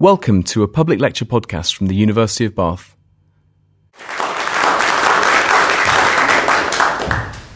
[0.00, 2.94] Welcome to a public lecture podcast from the University of Bath.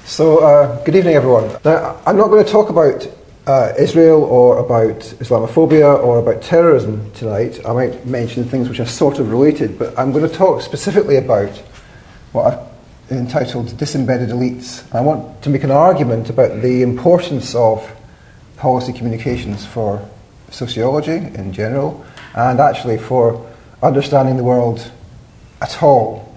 [0.05, 1.57] So, uh, good evening, everyone.
[1.65, 3.07] Now, I'm not going to talk about
[3.47, 7.61] uh, Israel or about Islamophobia or about terrorism tonight.
[7.65, 11.19] I might mention things which are sort of related, but I'm going to talk specifically
[11.19, 11.57] about
[12.33, 14.83] what I've entitled Disembedded Elites.
[14.93, 17.89] I want to make an argument about the importance of
[18.57, 20.05] policy communications for
[20.51, 22.05] sociology in general
[22.35, 23.49] and actually for
[23.83, 24.91] understanding the world
[25.61, 26.29] at all.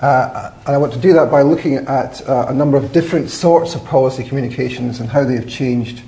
[0.00, 3.30] Uh, and I want to do that by looking at uh, a number of different
[3.30, 6.02] sorts of policy communications and how they have changed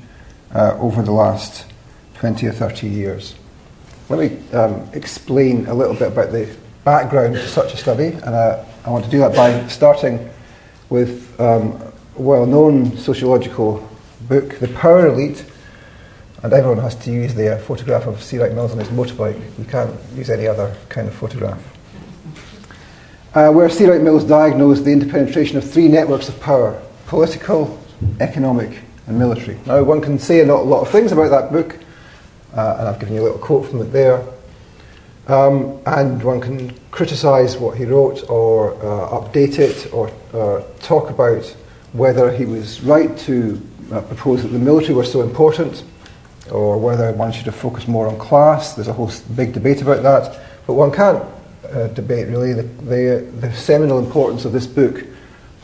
[0.52, 1.66] uh, over the last
[2.14, 3.34] 20 or 30 years.
[4.08, 8.34] Let me um, explain a little bit about the background to such a study, and
[8.34, 10.28] uh, I want to do that by starting
[10.90, 11.80] with um,
[12.16, 13.88] a well known sociological
[14.28, 15.44] book, The Power Elite
[16.44, 18.38] and everyone has to use the uh, photograph of C.
[18.38, 19.40] Wright Mills on his motorbike.
[19.58, 21.58] You can't use any other kind of photograph.
[23.34, 23.86] Uh, where C.
[23.86, 27.82] Wright Mills diagnosed the interpenetration of three networks of power political,
[28.20, 29.58] economic, and military.
[29.64, 31.78] Now, one can say a lot, lot of things about that book,
[32.54, 34.22] uh, and I've given you a little quote from it there.
[35.28, 41.08] Um, and one can criticise what he wrote or uh, update it or uh, talk
[41.08, 41.44] about
[41.94, 43.58] whether he was right to
[43.90, 45.84] uh, propose that the military were so important
[46.50, 48.74] or whether one should have focused more on class.
[48.74, 50.40] There's a whole big debate about that.
[50.66, 51.24] But one can't
[51.70, 55.04] uh, debate really the, the, the, seminal importance of this book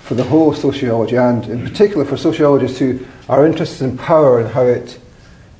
[0.03, 4.48] for the whole sociology and in particular for sociologists who are interested in power and
[4.48, 4.98] how it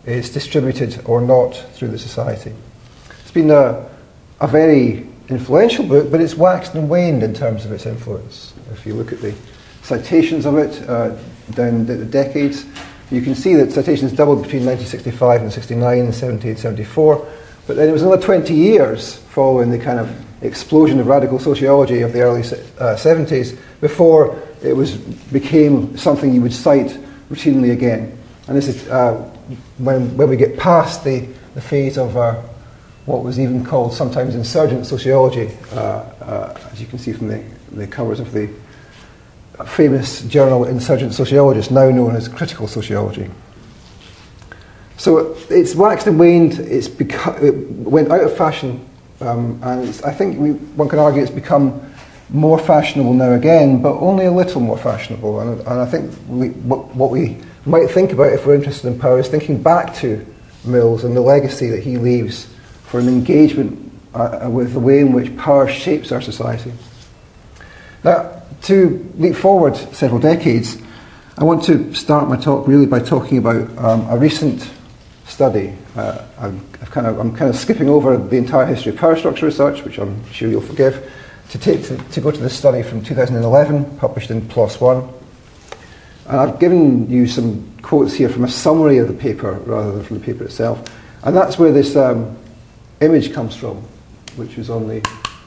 [0.07, 2.53] is distributed or not through the society.
[3.21, 3.89] It's been a,
[4.41, 8.53] a very influential book, but it's waxed and waned in terms of its influence.
[8.73, 9.35] If you look at the
[9.83, 11.17] citations of it uh,
[11.53, 12.65] down the, the decades,
[13.11, 17.29] you can see that citations doubled between 1965 and 69 and 1774,
[17.67, 20.11] but then it was another 20 years following the kind of
[20.43, 26.41] explosion of radical sociology of the early uh, 70s before it was became something you
[26.41, 26.99] would cite
[27.31, 28.17] routinely again.
[28.47, 29.15] And this is uh,
[29.79, 32.41] when, when we get past the, the phase of uh,
[33.07, 37.43] what was even called sometimes insurgent sociology, uh, uh, as you can see from the,
[37.73, 38.49] the covers of the
[39.65, 43.31] famous journal Insurgent Sociologist, now known as Critical Sociology.
[44.97, 48.87] So it's waxed and waned, it's beca- it went out of fashion,
[49.21, 51.81] um, and I think we, one can argue it's become
[52.29, 55.41] more fashionable now again, but only a little more fashionable.
[55.41, 58.99] And, and I think we, what, what, we might think about if we're interested in
[58.99, 60.25] power is thinking back to
[60.65, 62.47] Mills and the legacy that he leaves
[62.85, 66.73] for an engagement uh, with the way in which power shapes our society.
[68.05, 70.81] Now, to leap forward several decades,
[71.39, 74.71] I want to start my talk really by talking about um, a recent
[75.27, 75.75] study.
[75.97, 79.47] Uh, I'm, kind of, I'm kind of skipping over the entire history of power structure
[79.47, 81.11] research, which I'm sure you'll forgive,
[81.51, 85.09] to, take to, to go to this study from 2011, published in PLOS One.
[86.27, 90.05] And I've given you some quotes here from a summary of the paper rather than
[90.05, 90.85] from the paper itself.
[91.25, 92.37] And that's where this um,
[93.01, 93.77] image comes from,
[94.37, 95.01] which was on the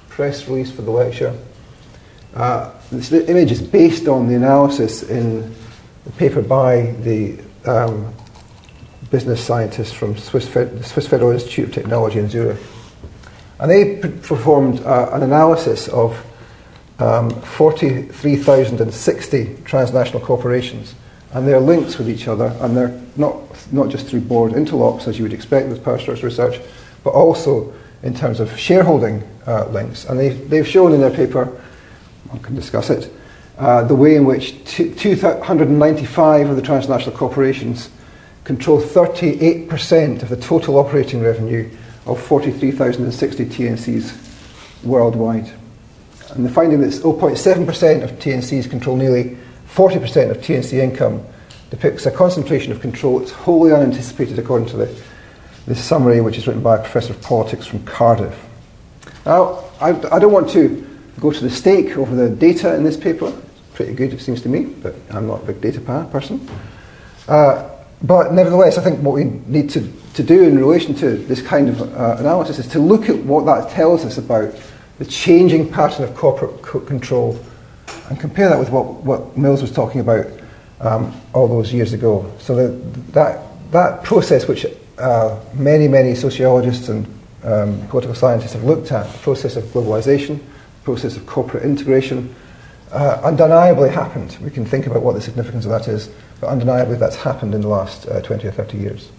[0.09, 1.35] press release for the lecture.
[2.35, 5.53] Uh, this image is based on the analysis in
[6.03, 8.11] the paper by the um,
[9.11, 12.59] business scientists from Swiss Fed- the Swiss Federal Institute of Technology in Zurich.
[13.59, 16.25] And they p- performed uh, an analysis of
[16.97, 20.95] um, 43,060 transnational corporations
[21.33, 23.35] and their links with each other, and they're not,
[23.72, 26.59] not just through board interlocks, as you would expect with power structure research,
[27.03, 30.05] but also in terms of shareholding uh, links.
[30.05, 31.61] And they, they've shown in their paper
[32.41, 33.11] Can discuss it.
[33.57, 37.89] Uh, the way in which 295 of the transnational corporations
[38.44, 41.69] control 38% of the total operating revenue
[42.05, 45.51] of 43,060 TNCs worldwide.
[46.31, 49.38] And the finding that 0.7% of TNCs control nearly
[49.69, 51.23] 40% of TNC income
[51.69, 56.61] depicts a concentration of control that's wholly unanticipated according to the, summary, which is written
[56.61, 58.37] by a professor of politics from Cardiff.
[59.25, 62.97] Now, I, I don't want to go to the stake over the data in this
[62.97, 63.27] paper.
[63.27, 65.79] It's pretty good, it seems to me, but I'm not a big data
[66.11, 66.47] person.
[67.27, 67.69] Uh,
[68.01, 71.69] but nevertheless, I think what we need to, to do in relation to this kind
[71.69, 74.53] of uh, analysis is to look at what that tells us about
[74.99, 77.39] the changing pattern of corporate co- control
[78.09, 80.27] and compare that with what, what Mills was talking about
[80.81, 82.29] um, all those years ago.
[82.39, 84.65] So that, that, that process, which
[84.97, 87.05] uh, many, many sociologists and
[87.43, 90.39] um, political scientists have looked at, the process of globalization,
[90.84, 92.35] process of corporate integration,
[92.91, 94.38] uh, undeniably happened.
[94.41, 96.09] We can think about what the significance of that is,
[96.40, 99.09] but undeniably that's happened in the last uh, 20 or 30 years.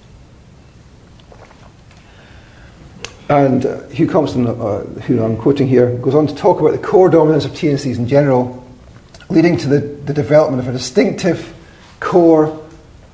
[3.29, 6.87] And uh, Hugh Compston, uh, who I'm quoting here, goes on to talk about the
[6.87, 8.63] core dominance of TNCs in general,
[9.31, 11.55] leading to the, the development of a distinctive
[12.01, 12.61] core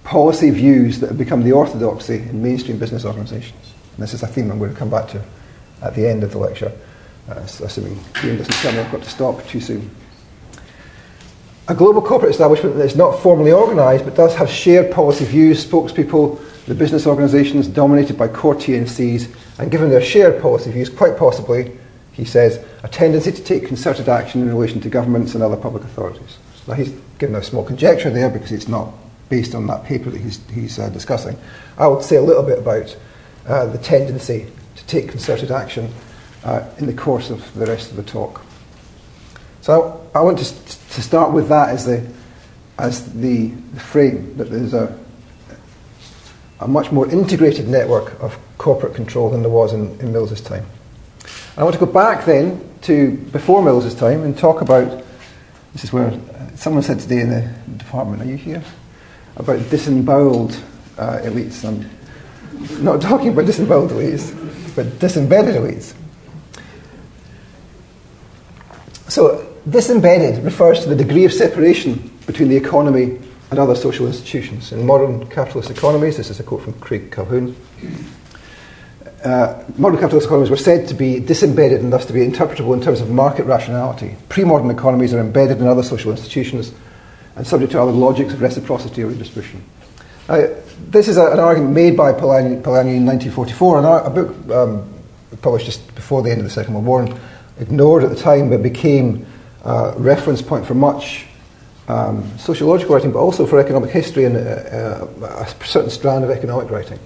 [0.03, 3.73] policy views that have become the orthodoxy in mainstream business organisations.
[3.95, 5.23] And this is a theme I'm going to come back to
[5.83, 6.73] at the end of the lecture,
[7.29, 9.91] uh, assuming Ian doesn't tell me I've got to stop too soon.
[11.69, 15.65] A global corporate establishment that is not formally organised but does have shared policy views,
[15.65, 21.17] spokespeople, the business organisations dominated by core TNCs, and given their shared policy views, quite
[21.17, 21.79] possibly,
[22.13, 25.85] he says, a tendency to take concerted action in relation to governments and other public
[25.85, 26.39] authorities.
[26.67, 28.93] Now, he's given a small conjecture there because it's not
[29.29, 31.39] based on that paper that he's, he's uh, discussing.
[31.79, 32.97] I would say a little bit about
[33.47, 34.47] uh, the tendency
[34.77, 35.93] to take concerted action
[36.45, 38.43] uh, in the course of the rest of the talk.
[39.61, 42.07] So I, want to, to start with that as the,
[42.79, 44.99] as the, the frame, that there's a,
[46.61, 50.67] a much more integrated network of corporate control than there was in, in Mills's time.
[51.57, 55.05] I want to go back then to before Mills's time and talk about
[55.73, 56.19] this is where
[56.57, 57.43] someone said today in the
[57.77, 58.63] department, are you here?
[59.37, 60.53] About disemboweled
[60.99, 61.65] uh, elites.
[61.65, 61.89] I'm
[62.83, 64.35] not talking about disemboweled elites,
[64.75, 65.95] but disembedded elites.
[69.11, 73.19] So, disembedded refers to the degree of separation between the economy
[73.51, 74.71] and other social institutions.
[74.71, 77.57] In modern capitalist economies, this is a quote from Craig Calhoun,
[79.25, 82.81] uh, modern capitalist economies were said to be disembedded and thus to be interpretable in
[82.81, 84.17] terms of market rationality.
[84.29, 86.73] Pre modern economies are embedded in other social institutions
[87.37, 89.63] and subject to other logics of reciprocity or redistribution.
[90.29, 90.49] Now,
[90.89, 94.89] this is a, an argument made by Polanyi, Polanyi in 1944, and a book um,
[95.43, 97.21] published just before the end of the Second World War, and
[97.61, 99.27] ignored at the time, but became
[99.65, 101.27] a reference point for much
[101.89, 106.31] um, sociological writing, but also for economic history and uh, uh, a certain strand of
[106.31, 106.99] economic writing.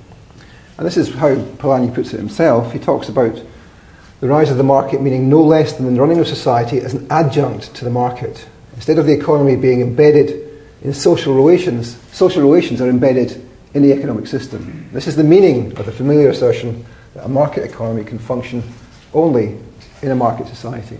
[0.76, 2.72] And this is how Polanyi puts it himself.
[2.72, 3.40] He talks about
[4.20, 7.06] the rise of the market meaning no less than the running of society as an
[7.10, 8.46] adjunct to the market.
[8.74, 10.50] Instead of the economy being embedded
[10.82, 14.88] in social relations, social relations are embedded in the economic system.
[14.92, 16.84] This is the meaning of the familiar assertion
[17.14, 18.62] that a market economy can function
[19.12, 19.58] only
[20.04, 20.98] in a market society.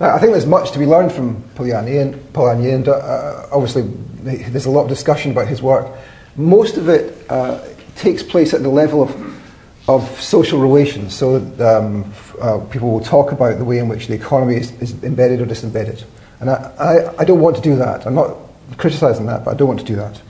[0.00, 3.82] Now, I think there's much to be learned from Polanyi, and, Polanyi, and uh, obviously
[4.22, 5.86] there's a lot of discussion about his work.
[6.34, 7.60] Most of it uh,
[7.94, 11.14] takes place at the level of, of social relations.
[11.14, 15.04] So um, uh, people will talk about the way in which the economy is, is
[15.04, 16.02] embedded or disembedded.
[16.40, 18.06] And I, I, I, don't want to do that.
[18.06, 18.36] I'm not
[18.78, 20.20] criticizing that, but I don't want to do that.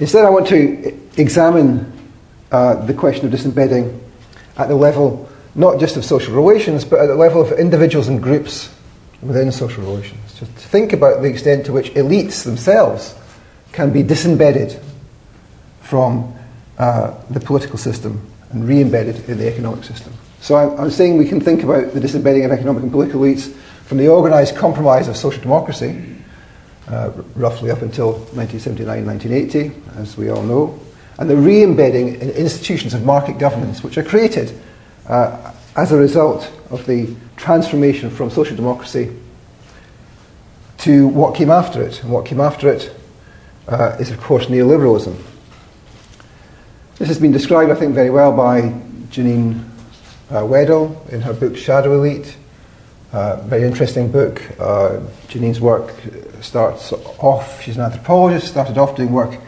[0.00, 1.92] Instead, I want to examine
[2.50, 4.02] uh, the question of disembedding
[4.56, 8.22] at the level not just of social relations, but at the level of individuals and
[8.22, 8.74] groups
[9.20, 10.34] within social relations.
[10.38, 13.14] to think about the extent to which elites themselves
[13.72, 14.78] can be disembedded
[15.80, 16.34] from
[16.78, 18.20] uh, the political system
[18.50, 20.12] and re-embedded in the economic system.
[20.40, 23.52] So I'm, I'm, saying we can think about the disembedding of economic and political elites
[23.84, 26.16] from the organised compromise of social democracy,
[26.88, 30.78] uh, roughly up until 1979, 1980, as we all know,
[31.18, 34.58] and the re-embedding in institutions of market governance, which are created
[35.12, 39.14] uh, as a result of the transformation from social democracy
[40.78, 42.02] to what came after it.
[42.02, 42.94] And what came after it
[43.68, 45.14] uh, is, of course, neoliberalism.
[46.96, 48.62] This has been described, I think, very well by
[49.10, 49.62] Janine
[50.30, 52.36] uh, Wedel in her book Shadow Elite.
[53.12, 54.40] Uh, very interesting book.
[54.58, 55.92] Uh, Janine's work
[56.40, 59.38] starts off, she's an anthropologist, started off doing work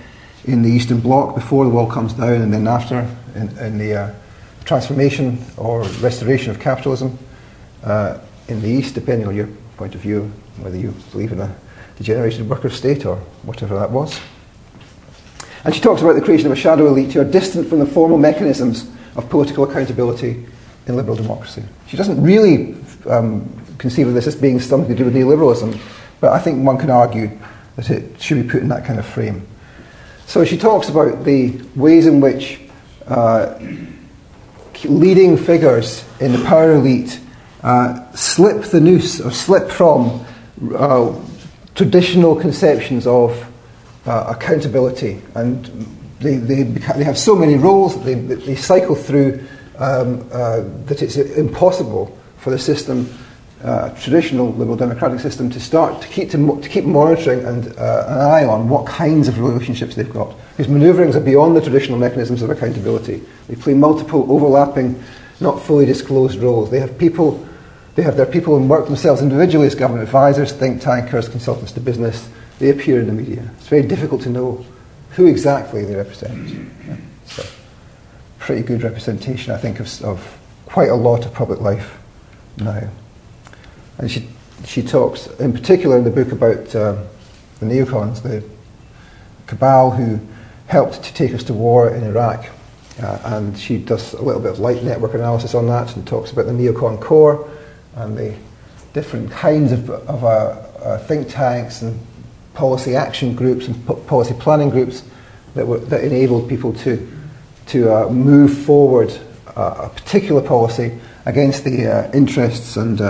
[0.45, 3.95] in the Eastern Bloc before the wall comes down and then after in, in the
[3.95, 4.15] uh,
[4.65, 7.19] transformation or restoration of capitalism
[7.83, 8.19] uh,
[8.49, 11.55] in the East, depending on your point of view, whether you believe in a
[11.97, 14.21] degenerated worker state or whatever that was.
[15.65, 17.87] And she talks about the creation of a shadow elite who are distant from the
[17.87, 20.47] formal mechanisms of political accountability
[20.87, 21.63] in liberal democracy.
[21.87, 22.77] She doesn't really
[23.09, 25.79] um, conceive of this as being something to do with neoliberalism,
[26.21, 27.31] but I think one can argue
[27.77, 29.47] that it should be put in that kind of frame.
[30.27, 32.61] So she talks about the ways in which
[33.07, 33.59] uh,
[34.85, 37.21] leading figures in the power elite
[37.63, 40.25] uh, slip the noose or slip from
[40.77, 41.15] uh,
[41.75, 43.51] traditional conceptions of
[44.07, 45.65] uh, accountability, and
[46.21, 49.45] they, they, they have so many roles that they, they cycle through
[49.79, 53.13] um, uh, that it's impossible for the system,
[53.65, 58.05] uh, traditional liberal democratic system, to start to keep, to, to keep monitoring and uh,
[58.09, 60.37] an eye on what kinds of relationships they've got.
[60.51, 63.23] Because manoeuvrings are beyond the traditional mechanisms of accountability.
[63.49, 65.03] They play multiple overlapping,
[65.41, 66.71] not fully disclosed roles.
[66.71, 67.47] They have people.
[67.95, 71.81] They have their people and work themselves individually as government advisors, think tankers, consultants to
[71.81, 72.29] business,
[72.59, 73.49] they appear in the media.
[73.57, 74.67] It's very difficult to know
[75.11, 76.69] who exactly they represent.
[77.27, 77.45] So,
[78.39, 81.99] pretty good representation, I think, of, of quite a lot of public life
[82.59, 82.89] now.
[83.99, 84.29] And she,
[84.65, 87.03] she talks in particular in the book about uh,
[87.61, 88.45] the neocons, the
[89.47, 90.21] cabal who
[90.67, 92.47] helped to take us to war in Iraq.
[93.03, 96.31] Uh, and she does a little bit of light network analysis on that and talks
[96.31, 97.51] about the neocon core
[97.97, 98.35] and the
[98.93, 101.99] different kinds of, of uh, uh, think tanks and
[102.55, 105.03] policy action groups and po- policy planning groups
[105.55, 107.11] that, were, that enabled people to,
[107.67, 109.13] to uh, move forward
[109.57, 113.01] a particular policy against the interests and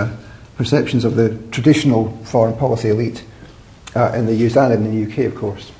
[0.57, 3.25] perceptions of the traditional foreign policy elite
[3.97, 5.73] uh, in the US and in the UK, of course.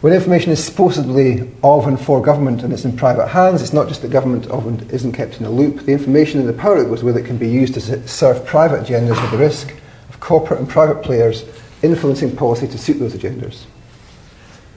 [0.00, 3.88] When information is supposedly of and for government and it's in private hands, it's not
[3.88, 5.80] just that government often isn't kept in a loop.
[5.80, 8.84] The information and the power it goes with it can be used to serve private
[8.84, 9.74] agendas with the risk
[10.08, 11.44] of corporate and private players
[11.82, 13.64] influencing policy to suit those agendas.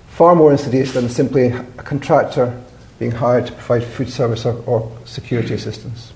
[0.08, 2.60] Far more insidious than simply a contractor
[2.98, 6.14] being hired to provide food service or, or security assistance.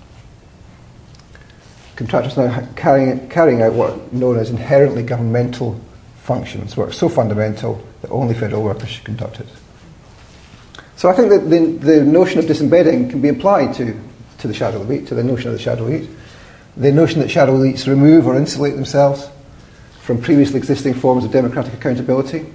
[1.95, 5.79] Contractors now carrying, carrying out what are known as inherently governmental
[6.17, 9.47] functions, work so fundamental that only federal workers should conduct it.
[10.97, 13.99] So I think that the, the notion of disembedding can be applied to,
[14.39, 16.09] to the shadow elite, to the notion of the shadow elite.
[16.77, 19.29] The notion that shadow elites remove or insulate themselves
[20.01, 22.45] from previously existing forms of democratic accountability,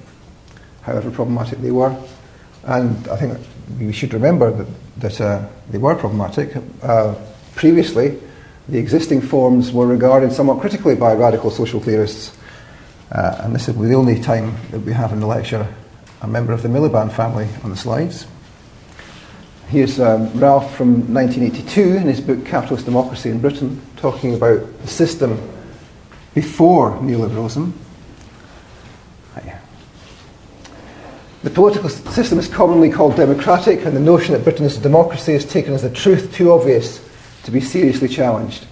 [0.83, 1.97] however problematic they were.
[2.65, 3.39] And I think
[3.79, 4.67] we should remember that,
[4.99, 6.55] that uh, they were problematic.
[6.83, 7.15] Uh,
[7.55, 8.19] previously,
[8.71, 12.37] the existing forms were regarded somewhat critically by radical social theorists.
[13.11, 15.67] Uh, and this will be the only time that we have in the lecture
[16.23, 18.27] a member of the Miliband family on the slides.
[19.69, 24.89] Here's um, Ralph from 1982 in his book Capitalist Democracy in Britain, talking about the
[24.89, 25.41] system
[26.35, 27.73] before neoliberalism.
[31.43, 35.33] The political system is commonly called democratic, and the notion that Britain is a democracy
[35.33, 37.00] is taken as a truth too obvious
[37.45, 38.67] to be seriously challenged.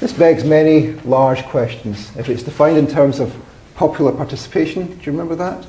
[0.00, 2.14] This begs many large questions.
[2.16, 3.34] If it's defined in terms of
[3.74, 5.66] popular participation, do you remember that?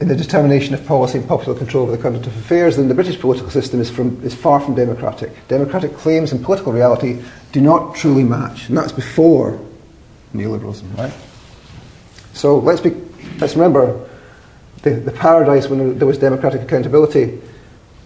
[0.00, 2.94] In the determination of policy and popular control over the conduct of affairs, then the
[2.94, 5.46] British political system is, from, is far from democratic.
[5.46, 9.60] Democratic claims and political reality do not truly match, and that's before
[10.34, 11.14] neoliberalism, right?
[12.34, 12.90] So let's be
[13.38, 14.08] Let's remember
[14.82, 17.40] the, the paradise when there was democratic accountability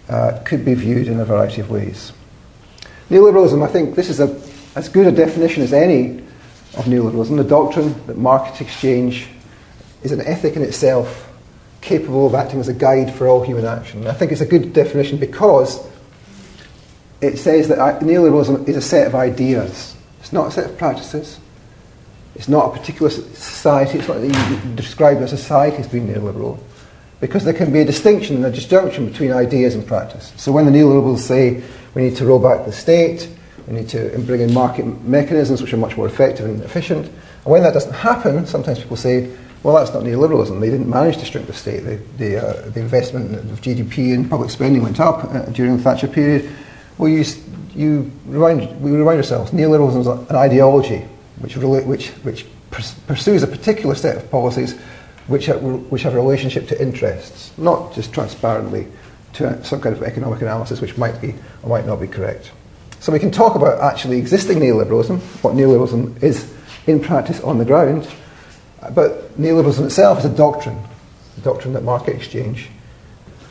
[0.09, 2.11] uh, could be viewed in a variety of ways.
[3.09, 4.39] Neoliberalism, I think this is a,
[4.75, 6.19] as good a definition as any
[6.75, 9.27] of neoliberalism, the doctrine that market exchange
[10.01, 11.29] is an ethic in itself
[11.81, 14.07] capable of acting as a guide for all human action.
[14.07, 15.85] I think it's a good definition because
[17.21, 19.95] it says that neoliberalism is a set of ideas.
[20.19, 21.39] It's not a set of practices.
[22.35, 26.59] It's not a particular society, it's not that you describe a society as being neoliberal,
[27.23, 30.33] because there can be a distinction and a disjunction between ideas and practice.
[30.35, 31.63] So when the neoliberals say
[31.93, 33.29] we need to roll back the state,
[33.65, 37.45] we need to bring in market mechanisms which are much more effective and efficient, and
[37.45, 40.59] when that doesn't happen, sometimes people say, well, that's not neoliberalism.
[40.59, 41.85] They didn't manage to shrink the state.
[41.85, 45.81] The, the, uh, the investment of GDP and public spending went up uh, during the
[45.81, 46.53] Thatcher period.
[46.97, 47.23] Well, you,
[47.73, 51.05] you remind, we remind ourselves, neoliberalism is an ideology
[51.39, 52.45] which, which, which
[53.07, 54.77] pursues a particular set of policies
[55.27, 58.87] which have, which have a relationship to interests, not just transparently
[59.33, 62.51] to some kind of economic analysis which might be or might not be correct.
[62.99, 66.53] So we can talk about actually existing neoliberalism, what neoliberalism is
[66.87, 68.07] in practice on the ground,
[68.93, 70.79] but neoliberalism itself is a doctrine,
[71.37, 72.69] a doctrine that market exchange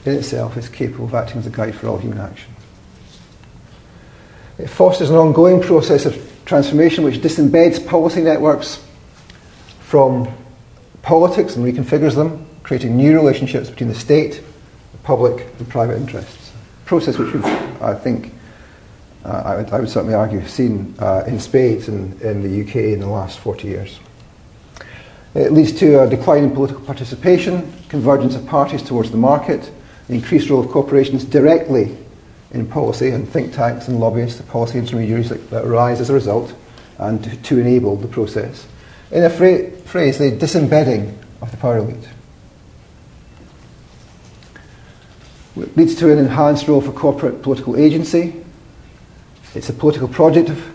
[0.05, 2.53] in itself is capable of acting as a guide for all human action.
[4.59, 8.85] It fosters an ongoing process of transformation which disembeds policy networks
[9.81, 10.33] from
[11.03, 14.43] politics and reconfigures them, creating new relationships between the state,
[14.93, 16.53] the public, and private interests.
[16.85, 18.33] A process which we've, I think,
[19.25, 22.77] uh, I, would, I, would, certainly argue, seen uh, in spades in, in the UK
[22.77, 24.01] in the last 40 years.
[25.35, 29.71] It leads to a decline in political participation, convergence of parties towards the market,
[30.09, 31.97] the increased role of corporations directly
[32.51, 36.13] in policy and think tanks and lobbyists, the policy intermediaries that, that arise as a
[36.13, 36.55] result,
[36.99, 38.67] and to, to enable the process.
[39.13, 42.09] In a fra- phrase, the disembedding of the power elite.
[45.55, 48.43] It leads to an enhanced role for corporate political agency.
[49.55, 50.73] It's a political project of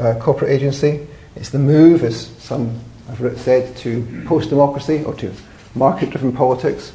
[0.00, 1.06] uh, corporate agency.
[1.36, 5.32] It's the move, as some have said, to post democracy or to
[5.76, 6.92] market driven politics.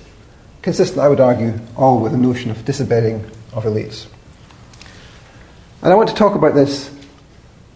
[0.62, 4.08] Consistent, I would argue, all with the notion of disembedding of elites.
[5.82, 6.89] And I want to talk about this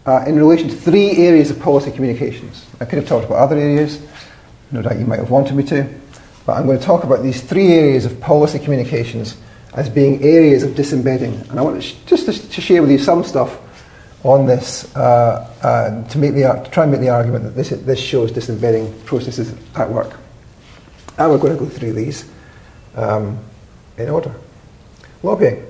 [0.09, 2.65] uh, in relation to three areas of policy communications.
[2.79, 4.01] I could have talked about other areas,
[4.71, 5.87] no doubt you might have wanted me to,
[6.47, 9.37] But I'm going to talk about these three areas of policy communications
[9.75, 11.35] as being areas of disembedding.
[11.49, 13.59] And I want to just to, to, share with you some stuff
[14.23, 17.69] on this uh, uh, to, make the, to try and make the argument that this,
[17.69, 20.17] this shows disembedding processes at work.
[21.19, 22.27] And we're going to go through these
[22.95, 23.37] um,
[23.99, 24.33] in order.
[25.21, 25.67] Lobbying.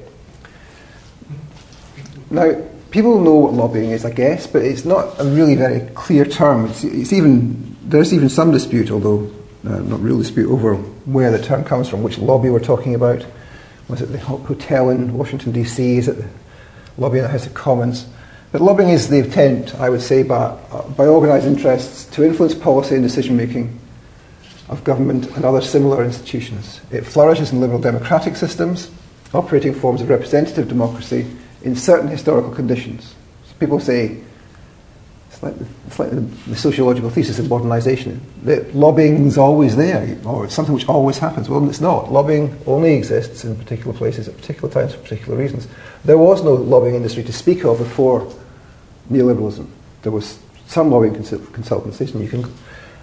[2.30, 2.56] Now,
[2.92, 6.66] people know what lobbying is, I guess, but it's not a really very clear term.
[6.66, 9.30] It's, it's even, there's even some dispute, although
[9.66, 13.26] uh, not real dispute, over where the term comes from, which lobby we're talking about.
[13.88, 15.98] Was it the hotel in Washington, D.C.?
[15.98, 16.28] Is it the
[16.98, 18.08] lobby in the House of Commons?
[18.52, 22.56] But lobbying is the attempt, I would say, by, uh, by organised interests to influence
[22.56, 23.80] policy and decision making
[24.70, 26.82] of government and other similar institutions.
[26.92, 28.92] It flourishes in liberal democratic systems,
[29.34, 31.26] operating forms of representative democracy
[31.64, 33.16] in certain historical conditions.
[33.48, 34.18] So people say
[35.30, 38.20] it's like, the, it's like the, the sociological thesis of modernisation.
[38.44, 41.48] That lobbying's always there, or it's something which always happens.
[41.48, 42.12] Well, it's not.
[42.12, 45.68] Lobbying only exists in particular places at particular times for particular reasons.
[46.04, 48.30] There was no lobbying industry to speak of before
[49.12, 49.68] neoliberalism.
[50.02, 52.44] There was some lobbying consultancies, and you can,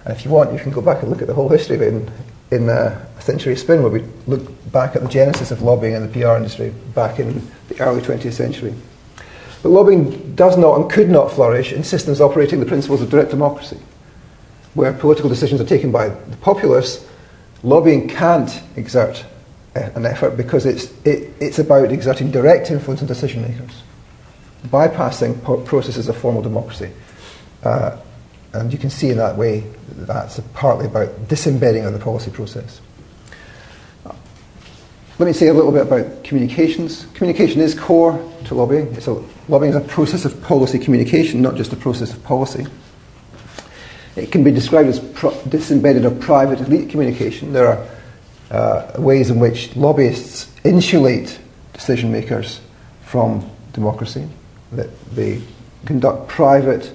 [0.05, 1.81] and if you want, you can go back and look at the whole history of
[1.81, 2.11] it in,
[2.51, 6.09] in uh, a century spin, where we look back at the genesis of lobbying in
[6.09, 8.73] the PR industry back in the early 20th century.
[9.63, 13.31] But lobbying does not and could not flourish in systems operating the principles of direct
[13.31, 13.79] democracy,
[14.75, 17.05] where political decisions are taken by the populace.
[17.63, 19.25] Lobbying can't exert
[19.75, 23.83] an effort because it's, it, it's about exerting direct influence on decision makers,
[24.67, 26.91] bypassing processes of formal democracy.
[27.63, 27.97] Uh,
[28.59, 29.63] and you can see in that way
[29.95, 32.81] that's partly about disembedding of the policy process.
[35.19, 37.07] Let me say a little bit about communications.
[37.15, 38.95] Communication is core to lobbying.
[38.95, 39.11] A,
[39.49, 42.67] lobbying is a process of policy communication, not just a process of policy.
[44.15, 47.51] It can be described as pro- disembedded or private elite communication.
[47.51, 47.87] There are
[48.51, 51.39] uh, ways in which lobbyists insulate
[51.73, 52.61] decision makers
[53.01, 54.27] from democracy,
[54.71, 55.41] that they
[55.85, 56.93] conduct private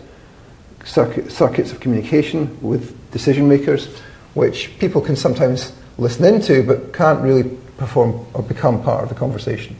[0.84, 3.88] circuit, circuits of communication with decision makers,
[4.34, 7.44] which people can sometimes listen into but can't really
[7.76, 9.76] perform or become part of the conversation.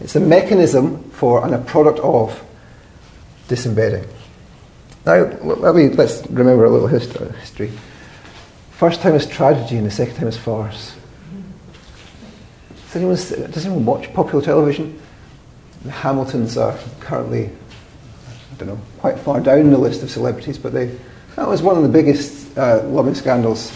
[0.00, 2.44] It's a mechanism for and a product of
[3.48, 4.04] disembedding.
[5.04, 7.72] Now, let me, let's remember a little uh, history.
[8.72, 10.94] First time is tragedy and the second time is farce.
[12.92, 13.16] Does anyone,
[13.50, 15.00] does anyone watch popular television?
[15.84, 17.50] The Hamiltons are currently,
[18.58, 20.96] don't know, quite far down the list of celebrities, but they,
[21.36, 23.70] that was one of the biggest uh, lobbying scandals.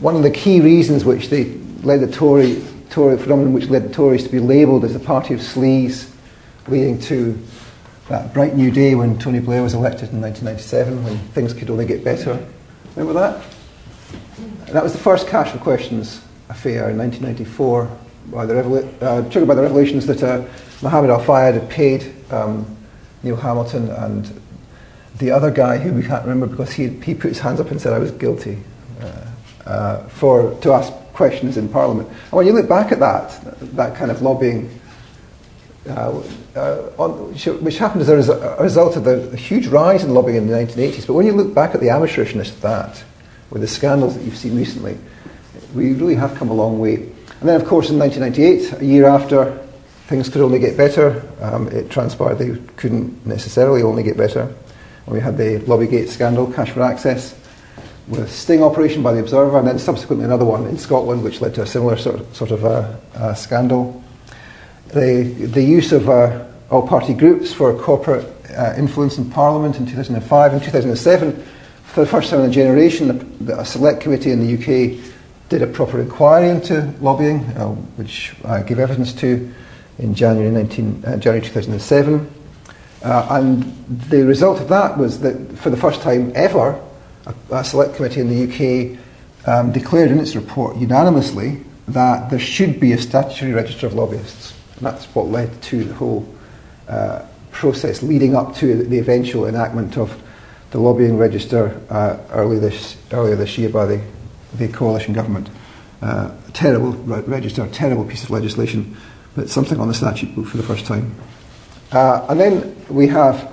[0.00, 1.44] One of the key reasons which they
[1.82, 5.32] led the Tory Tory phenomenon which led the Tories to be labelled as the party
[5.32, 6.10] of sleaze,
[6.66, 7.40] leading to
[8.08, 11.86] that bright new day when Tony Blair was elected in 1997, when things could only
[11.86, 12.44] get better.
[12.96, 13.44] Remember that?
[14.72, 17.98] That was the first Cash for Questions affair in 1994,
[18.32, 20.44] by the revela- uh, triggered by the revelations that uh,
[20.82, 22.76] Mohammed Al Fayed had paid um,
[23.22, 24.40] Neil Hamilton and
[25.18, 27.80] the other guy who we can't remember because he, he put his hands up and
[27.80, 28.58] said I was guilty
[29.00, 29.26] uh,
[29.66, 32.08] uh for, to ask questions in Parliament.
[32.08, 33.38] And when you look back at that,
[33.76, 34.80] that kind of lobbying,
[35.86, 36.22] uh,
[36.56, 40.46] uh, on, which happened as a, a, result of the huge rise in lobbying in
[40.46, 43.04] the 1980s, but when you look back at the amateurishness of that,
[43.50, 44.96] with the scandals that you've seen recently,
[45.74, 46.94] we really have come a long way.
[46.94, 49.58] And then, of course, in 1998, a year after
[50.10, 54.52] things could only get better, um, it transpired they couldn't necessarily only get better.
[55.06, 57.38] And we had the Lobbygate scandal, Cash for Access,
[58.08, 61.40] with a sting operation by the Observer, and then subsequently another one in Scotland, which
[61.40, 64.02] led to a similar sort of, sort of uh, uh, scandal.
[64.88, 69.86] The, the use of uh, all party groups for corporate uh, influence in Parliament in
[69.86, 71.40] 2005 and 2007,
[71.84, 75.00] for the first time in a generation, a, a select committee in the UK
[75.48, 79.52] did a proper inquiry into lobbying, uh, which I gave evidence to
[80.00, 82.30] in January, 19, uh, January 2007.
[83.02, 86.80] and the result of that was that for the first time ever,
[87.26, 88.98] a, a select committee in the UK
[89.46, 94.54] um, declared in its report unanimously that there should be a statutory register of lobbyists.
[94.76, 96.26] And that's what led to the whole
[96.88, 100.22] uh, process leading up to the eventual enactment of
[100.70, 104.00] the lobbying register uh, early this, earlier this year by the,
[104.54, 105.50] the coalition government.
[106.00, 108.96] Uh, terrible re- register, terrible piece of legislation,
[109.34, 111.14] but something on the statute book for the first time.
[111.92, 113.50] Uh, and then we have,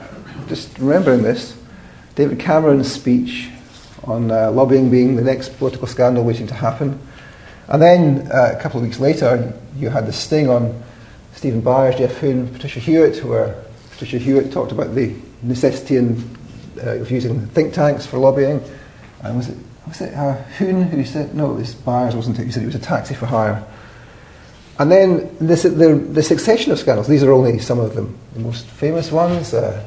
[0.48, 1.58] just remembering this,
[2.16, 3.50] David Cameron's speech
[4.04, 7.00] on uh, lobbying being the next political scandal waiting to happen.
[7.68, 10.84] And then uh, a couple of weeks later, you had the sting on
[11.34, 16.38] Stephen Byers, Geoff Hoon, Patricia Hewitt, where Patricia Hewitt talked about the necessity in,
[16.78, 18.64] uh, of using think tanks for lobbying.
[19.22, 22.46] And was it was it uh, Hoon who said, no, it was Byers, wasn't it?
[22.46, 23.64] He said it was a taxi for hire.
[24.80, 25.56] And then the,
[26.12, 28.16] the succession of scandals, these are only some of them.
[28.34, 29.84] The most famous ones, uh,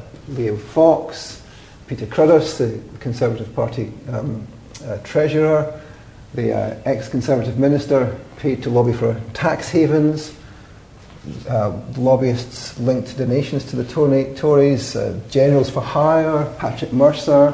[0.73, 1.41] Fox,
[1.87, 4.45] Peter Cruddas, the Conservative Party um,
[4.85, 5.79] uh, treasurer,
[6.33, 10.33] the uh, ex-Conservative minister paid to lobby for tax havens,
[11.49, 17.53] uh, lobbyists linked donations to the Tories, uh, generals for hire, Patrick Mercer,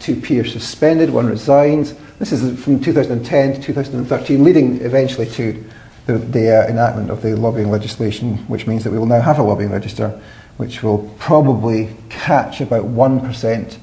[0.00, 1.96] two peers suspended, one resigned.
[2.18, 5.64] This is from 2010 to 2013, leading eventually to
[6.06, 9.38] the, the uh, enactment of the lobbying legislation, which means that we will now have
[9.38, 10.20] a lobbying register,
[10.56, 13.78] which will probably catch about 1%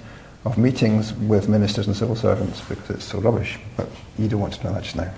[0.46, 3.60] of meetings with ministers and civil servants because it's so rubbish.
[3.78, 5.14] But you don't want to know that just now.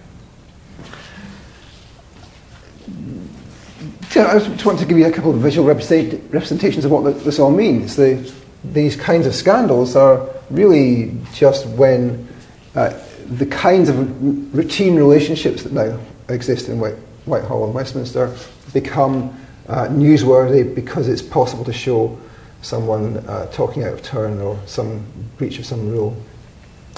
[4.09, 7.39] So I just want to give you a couple of visual representations of what this
[7.39, 7.95] all means.
[7.95, 8.31] The,
[8.63, 12.27] these kinds of scandals are really just when
[12.75, 12.93] uh,
[13.25, 15.97] the kinds of routine relationships that now
[16.29, 18.35] exist in White, Whitehall and Westminster
[18.73, 22.17] become uh, newsworthy because it's possible to show
[22.61, 25.05] someone uh, talking out of turn or some
[25.37, 26.15] breach of some rule.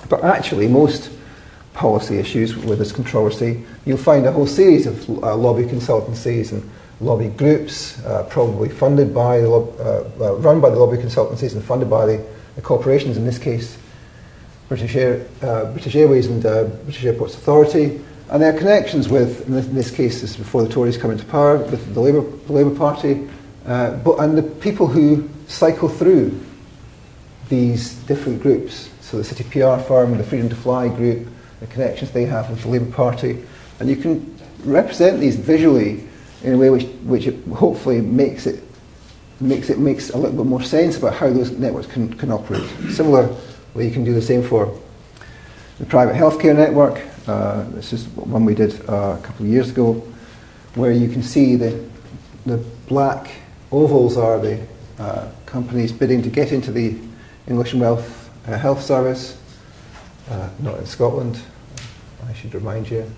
[0.09, 1.11] But actually, most
[1.73, 6.67] policy issues with this controversy, you'll find a whole series of uh, lobby consultancies and
[7.01, 12.05] lobby groups, uh, probably funded by, uh, run by the lobby consultancies and funded by
[12.05, 13.77] the, the corporations, in this case,
[14.69, 19.65] British, Air, uh, British Airways and British Airports Authority, and their connections with, in this,
[19.67, 22.53] in this, case, this is before the Tories come into power, with the Labour, the
[22.53, 23.27] Labour Party,
[23.65, 26.39] uh, but, and the people who cycle through
[27.49, 28.89] these different groups.
[29.01, 31.27] So the City PR firm, the Freedom to Fly group,
[31.59, 33.43] the connections they have with the Labour Party,
[33.79, 36.07] and you can represent these visually
[36.43, 38.63] in a way which, which hopefully makes it
[39.39, 42.67] makes it makes a little bit more sense about how those networks can, can operate.
[42.91, 43.35] Similarly,
[43.75, 44.79] you can do the same for
[45.79, 47.01] the private healthcare network.
[47.27, 49.93] Uh, this is one we did uh, a couple of years ago,
[50.75, 51.83] where you can see the
[52.45, 52.57] the
[52.87, 53.29] black
[53.71, 54.65] ovals are the
[54.99, 56.95] uh, companies bidding to get into the
[57.47, 59.37] English and Wealth uh, Health Service,
[60.29, 61.39] uh, not in Scotland,
[62.27, 63.09] I should remind you.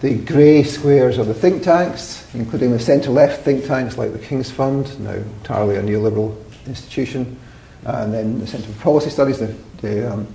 [0.00, 4.18] The grey squares are the think tanks, including the centre left think tanks like the
[4.18, 7.38] King's Fund, now entirely a neoliberal institution,
[7.84, 10.26] and then the Centre for Policy Studies, the, the, um,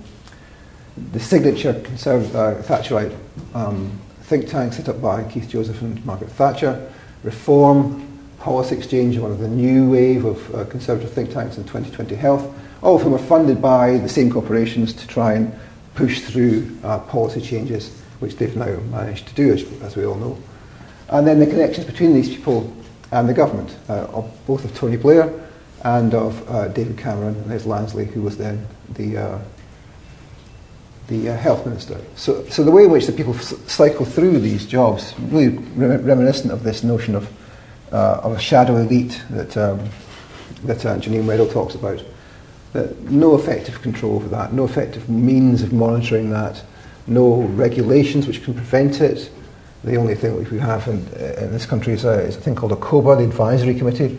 [1.12, 3.16] the signature conservative uh, Thatcherite
[3.54, 6.92] um, think tank set up by Keith Joseph and Margaret Thatcher,
[7.24, 8.06] Reform,
[8.38, 12.54] Policy Exchange, one of the new wave of uh, conservative think tanks in 2020 Health,
[12.82, 15.52] all of whom are funded by the same corporations to try and
[15.94, 20.14] push through uh, policy changes, which they've now managed to do, as, as, we all
[20.14, 20.38] know.
[21.08, 22.72] And then the connections between these people
[23.12, 25.30] and the government, uh, of both of Tony Blair
[25.82, 29.38] and of uh, David Cameron and Les Lansley, who was then the uh,
[31.10, 32.00] the uh, health minister.
[32.16, 36.52] So, so the way in which the people cycle through these jobs, really rem- reminiscent
[36.52, 37.30] of this notion of
[37.92, 39.80] uh, of a shadow elite that, um,
[40.64, 42.02] that uh, Janine talks about.
[42.72, 46.62] That no effective control over that, no effective means of monitoring that,
[47.08, 49.30] no regulations which can prevent it.
[49.82, 52.54] The only thing which we have in, in this country is a, is a, thing
[52.54, 54.18] called ACOBA, the Advisory Committee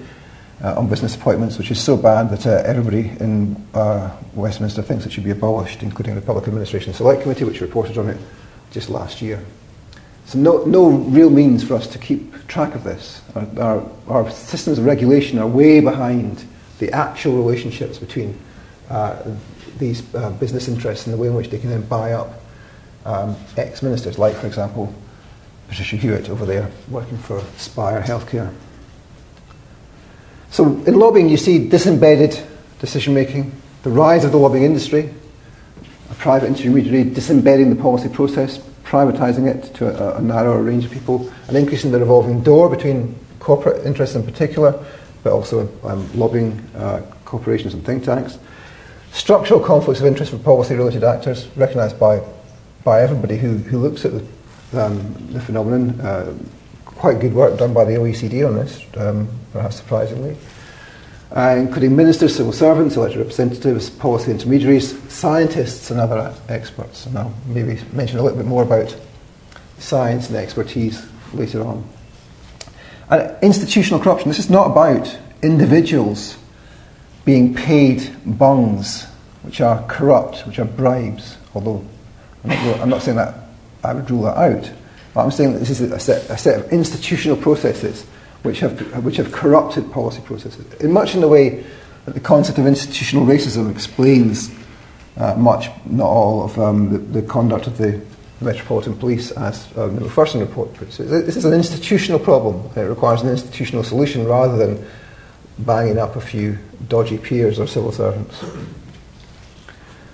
[0.64, 5.06] uh, on Business Appointments, which is so bad that uh, everybody in uh, Westminster thinks
[5.06, 8.18] it should be abolished, including the Public Administration Select Committee, which reported on it
[8.72, 9.44] just last year.
[10.26, 13.22] So no, no real means for us to keep track of this.
[13.36, 16.46] Our, our, our systems of regulation are way behind
[16.80, 18.38] the actual relationships between
[18.90, 19.24] uh,
[19.78, 22.42] these uh, business interests and the way in which they can then buy up
[23.06, 24.94] um, ex-ministers, like, for example,
[25.68, 28.54] Patricia Hewitt over there working for Spire Healthcare.
[30.52, 32.38] So in lobbying, you see disembedded
[32.80, 33.52] decision making,
[33.84, 35.14] the rise of the lobbying industry,
[36.10, 40.92] a private intermediary disembedding the policy process, privatising it to a, a narrower range of
[40.92, 44.78] people, and increasing the revolving door between corporate interests in particular,
[45.24, 48.38] but also um, lobbying uh, corporations and think tanks.
[49.14, 52.22] Structural conflicts of interest for policy related actors, recognised by,
[52.84, 56.00] by everybody who, who looks at the, um, the phenomenon.
[56.02, 56.34] Uh,
[57.02, 60.38] quite good work done by the OECD on this, um, perhaps surprisingly
[61.36, 67.06] uh, including ministers, civil servants, elected representatives, policy intermediaries, scientists, and other experts.
[67.06, 68.96] And I'll maybe mention a little bit more about
[69.80, 71.88] science and expertise later on.
[73.10, 74.30] And institutional corruption.
[74.30, 76.38] This is not about individuals
[77.24, 79.06] being paid bungs,
[79.44, 81.86] which are corrupt, which are bribes, although
[82.44, 83.36] I'm not, I'm not saying that
[83.84, 84.72] I would rule that out.
[85.14, 88.06] But I'm saying that this is a set, a set of institutional processes
[88.44, 90.66] which have, which have corrupted policy processes.
[90.76, 91.64] In much in the way
[92.06, 94.52] that the concept of institutional racism explains
[95.18, 98.02] uh, much, not all, of um, the, the, conduct of the
[98.40, 101.06] Metropolitan Police, as uh, the Macpherson report puts it.
[101.06, 102.72] This is an institutional problem.
[102.76, 104.84] It requires an institutional solution rather than
[105.60, 108.44] banging up a few dodgy peers or civil servants.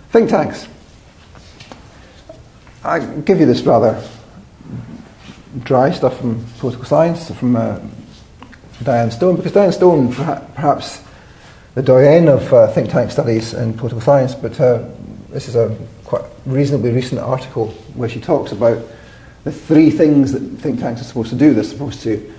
[0.10, 0.68] Think tanks.
[2.84, 4.02] I give you this rather
[5.64, 7.80] dry stuff from political science, from uh,
[8.84, 11.02] Diane Stone, because Diane Stone, perhaps
[11.76, 14.84] the doyen of uh, think tank studies in political science, but uh,
[15.30, 18.82] this is a quite reasonably recent article where she talks about
[19.44, 21.54] the three things that think tanks are supposed to do.
[21.54, 22.34] They're supposed to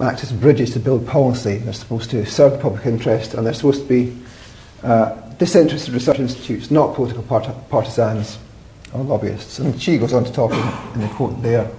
[0.00, 3.54] act as bridges to build policy, they're supposed to serve the public interest, and they're
[3.54, 4.16] supposed to be
[4.82, 8.38] uh, disinterested research institutes, not political part- partisans
[8.92, 9.58] or lobbyists.
[9.58, 11.70] And she goes on to talk in, in the quote there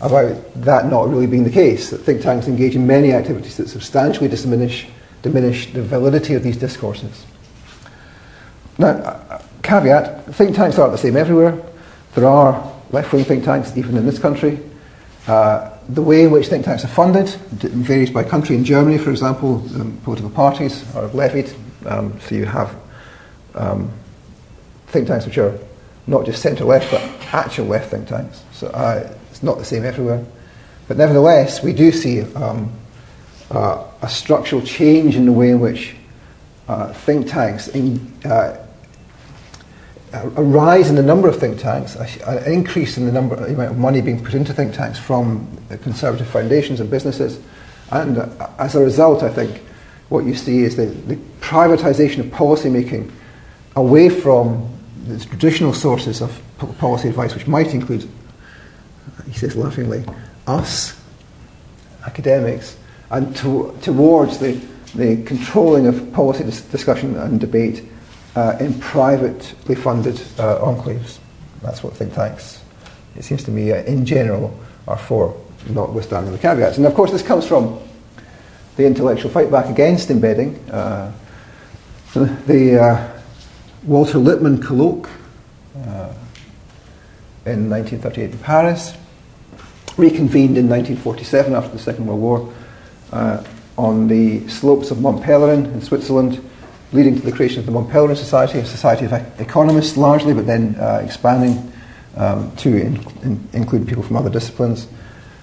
[0.00, 3.68] about that not really being the case, that think tanks engage in many activities that
[3.68, 4.86] substantially diminish,
[5.22, 7.26] diminish the validity of these discourses.
[8.78, 11.60] Now, caveat, think tanks aren't the same everywhere.
[12.14, 14.58] There are left-wing think tanks, even in this country.
[15.26, 18.56] Uh, the way in which think tanks are funded varies by country.
[18.56, 21.52] In Germany, for example, um, political parties are levied,
[21.86, 22.74] um, so you have
[23.54, 23.92] um,
[24.86, 25.58] think tanks which are
[26.06, 27.02] not just centre-left, but
[27.34, 28.42] actual left think tanks.
[28.52, 30.22] So uh, it's not the same everywhere.
[30.86, 32.70] But nevertheless, we do see um,
[33.50, 35.94] uh, a structural change in the way in which
[36.68, 38.58] uh, think tanks, in, uh,
[40.12, 43.70] a rise in the number of think tanks, an increase in the number, the amount
[43.70, 45.48] of money being put into think tanks from
[45.80, 47.40] conservative foundations and businesses.
[47.90, 49.62] And uh, as a result, I think
[50.10, 53.10] what you see is the, the privatization of policy making
[53.74, 54.68] away from
[55.06, 56.42] the traditional sources of
[56.76, 58.06] policy advice, which might include
[59.26, 60.04] he says laughingly,
[60.46, 61.00] us,
[62.06, 62.76] academics,
[63.10, 64.52] and to, towards the,
[64.94, 67.84] the controlling of policy dis- discussion and debate
[68.36, 71.18] uh, in privately funded uh, enclaves.
[71.62, 72.62] That's what think tanks,
[73.16, 76.78] it seems to me, uh, in general, are for, notwithstanding the caveats.
[76.78, 77.78] And of course, this comes from
[78.76, 80.56] the intellectual fight back against embedding.
[80.70, 81.12] Uh,
[82.14, 83.20] the, uh,
[83.84, 85.08] Walter Lippmann colloque
[85.76, 86.12] uh,
[87.46, 88.94] in 1938 in Paris
[89.98, 92.54] reconvened in 1947 after the Second World War
[93.12, 93.44] uh,
[93.76, 96.42] on the slopes of Mont Pelerin in Switzerland,
[96.92, 100.46] leading to the creation of the Mont Pelerin Society, a society of economists largely, but
[100.46, 101.72] then uh, expanding
[102.16, 104.86] um, to in, in include people from other disciplines,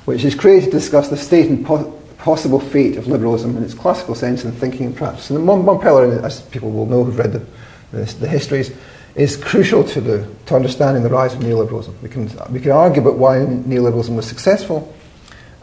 [0.05, 3.73] which is created to discuss the state and po- possible fate of liberalism in its
[3.73, 5.29] classical sense in thinking and practice.
[5.29, 7.45] And Mont, Mont Pelerin, as people will know who've read the,
[7.91, 8.71] the, the histories,
[9.17, 11.99] is crucial to, the, to understanding the rise of neoliberalism.
[12.01, 14.93] We can, we can argue about why neoliberalism was successful,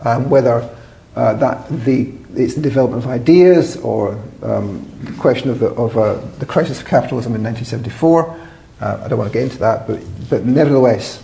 [0.04, 0.68] um, whether
[1.14, 5.96] uh, that the, it's the development of ideas or um, the question of, the, of
[5.96, 8.40] uh, the crisis of capitalism in 1974.
[8.80, 11.22] Uh, I don't want to get into that, but, but nevertheless,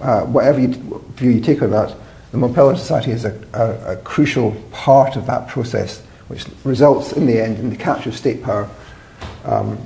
[0.00, 1.94] uh, whatever you, view you take of that,
[2.32, 7.12] the Mont Pelerin Society is a, a, a crucial part of that process, which results
[7.12, 8.68] in the end in the capture of state power
[9.44, 9.78] um,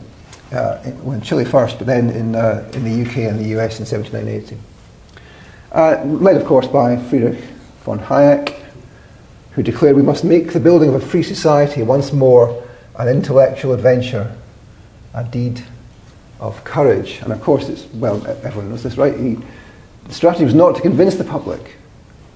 [0.53, 3.87] uh, in Chile first, but then in, uh, in the UK and the US in
[3.87, 4.57] 1780.
[5.73, 7.41] Uh, led, of course, by Friedrich
[7.85, 8.57] von Hayek,
[9.53, 13.73] who declared we must make the building of a free society once more an intellectual
[13.73, 14.37] adventure,
[15.15, 15.63] a deed
[16.39, 17.21] of courage.
[17.23, 19.17] And of course, it's, well, everyone knows this, right?
[19.17, 19.39] He,
[20.05, 21.77] the strategy was not to convince the public,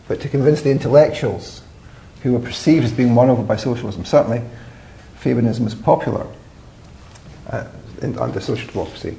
[0.06, 1.62] but to convince the intellectuals
[2.22, 4.04] who were perceived as being won over by socialism.
[4.04, 4.42] Certainly,
[5.20, 6.26] Fabianism was popular.
[7.48, 7.66] Uh,
[8.02, 9.16] in, under social democracy.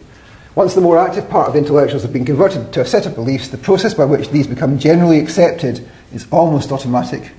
[0.55, 3.49] Once the more active part of intellectuals have been converted to a set of beliefs,
[3.49, 7.31] the process by which these become generally accepted is almost automatic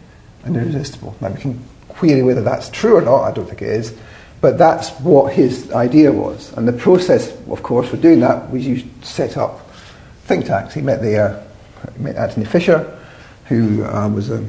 [0.44, 1.16] and irresistible.
[1.20, 3.96] Now, we can query whether that's true or not, I don't think it is,
[4.42, 6.52] but that's what his idea was.
[6.52, 9.70] And the process, of course, for doing that was you set up
[10.24, 10.74] think tanks.
[10.74, 11.42] He met, the, uh,
[11.96, 12.98] he met Anthony Fisher,
[13.46, 14.44] who uh, was a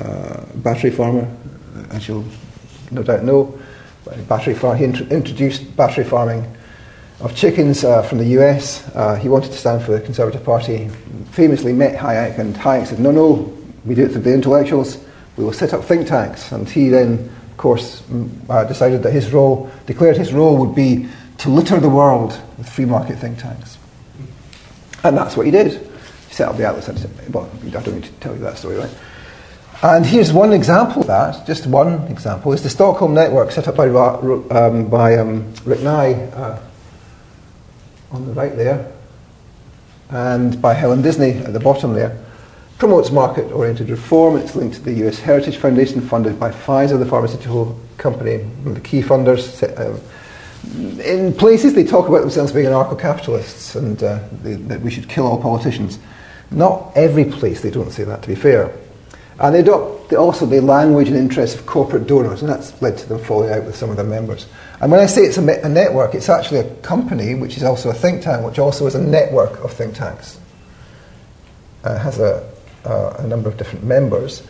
[0.00, 1.30] uh, battery farmer,
[1.90, 2.24] as you'll
[2.90, 3.58] no doubt know
[4.28, 4.76] battery farm.
[4.78, 6.44] He int- introduced battery farming
[7.20, 8.86] of chickens uh, from the US.
[8.94, 10.88] Uh, he wanted to stand for the Conservative Party.
[11.30, 13.52] Famously met Hayek, and Hayek said, "No, no,
[13.84, 14.98] we do it through the intellectuals.
[15.36, 18.02] We will set up think tanks." And he then, of course,
[18.48, 22.68] uh, decided that his role, declared his role would be to litter the world with
[22.68, 23.78] free market think tanks.
[25.02, 25.72] And that's what he did.
[26.28, 26.88] He set up the Atlas.
[27.30, 28.90] Well, I don't need to tell you that story, right?
[29.82, 33.76] And here's one example of that, just one example, is the Stockholm Network set up
[33.76, 36.60] by, um, by um, Rick Nye uh,
[38.12, 38.90] on the right there,
[40.10, 42.18] and by Helen Disney at the bottom there.
[42.78, 44.36] Promotes market oriented reform.
[44.36, 48.74] It's linked to the US Heritage Foundation, funded by Pfizer, the pharmaceutical company, one of
[48.74, 49.62] the key funders.
[49.62, 49.98] Uh,
[51.02, 55.26] in places they talk about themselves being anarcho-capitalists and uh, they, that we should kill
[55.26, 55.98] all politicians.
[56.50, 58.72] Not every place they don't say that, to be fair.
[59.38, 63.08] And they adopt also the language and interests of corporate donors, and that's led to
[63.08, 64.46] them falling out with some of their members.
[64.80, 67.90] And when I say it's a, a network, it's actually a company which is also
[67.90, 70.38] a think tank, which also is a network of think tanks.
[71.82, 72.48] Uh, has a,
[72.84, 74.42] uh, a number of different members,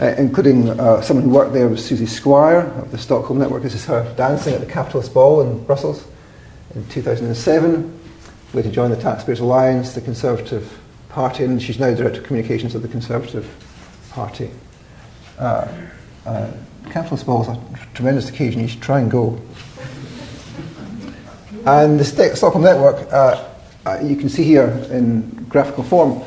[0.00, 3.62] uh, including uh, someone who worked there was Susie Squire of the Stockholm Network.
[3.62, 6.04] This is her dancing at the Capitalist Ball in Brussels
[6.74, 8.00] in 2007,
[8.54, 12.80] later joined the Taxpayers Alliance, the Conservative Party, and she's now Director of Communications of
[12.82, 13.46] the Conservative
[14.12, 14.50] Party.
[15.38, 15.66] Uh,
[16.26, 16.52] uh,
[17.24, 17.60] Ball is a
[17.94, 19.40] tremendous occasion, you should try and go.
[21.64, 23.48] And the Stockholm Network, uh,
[23.86, 26.22] uh, you can see here in graphical form,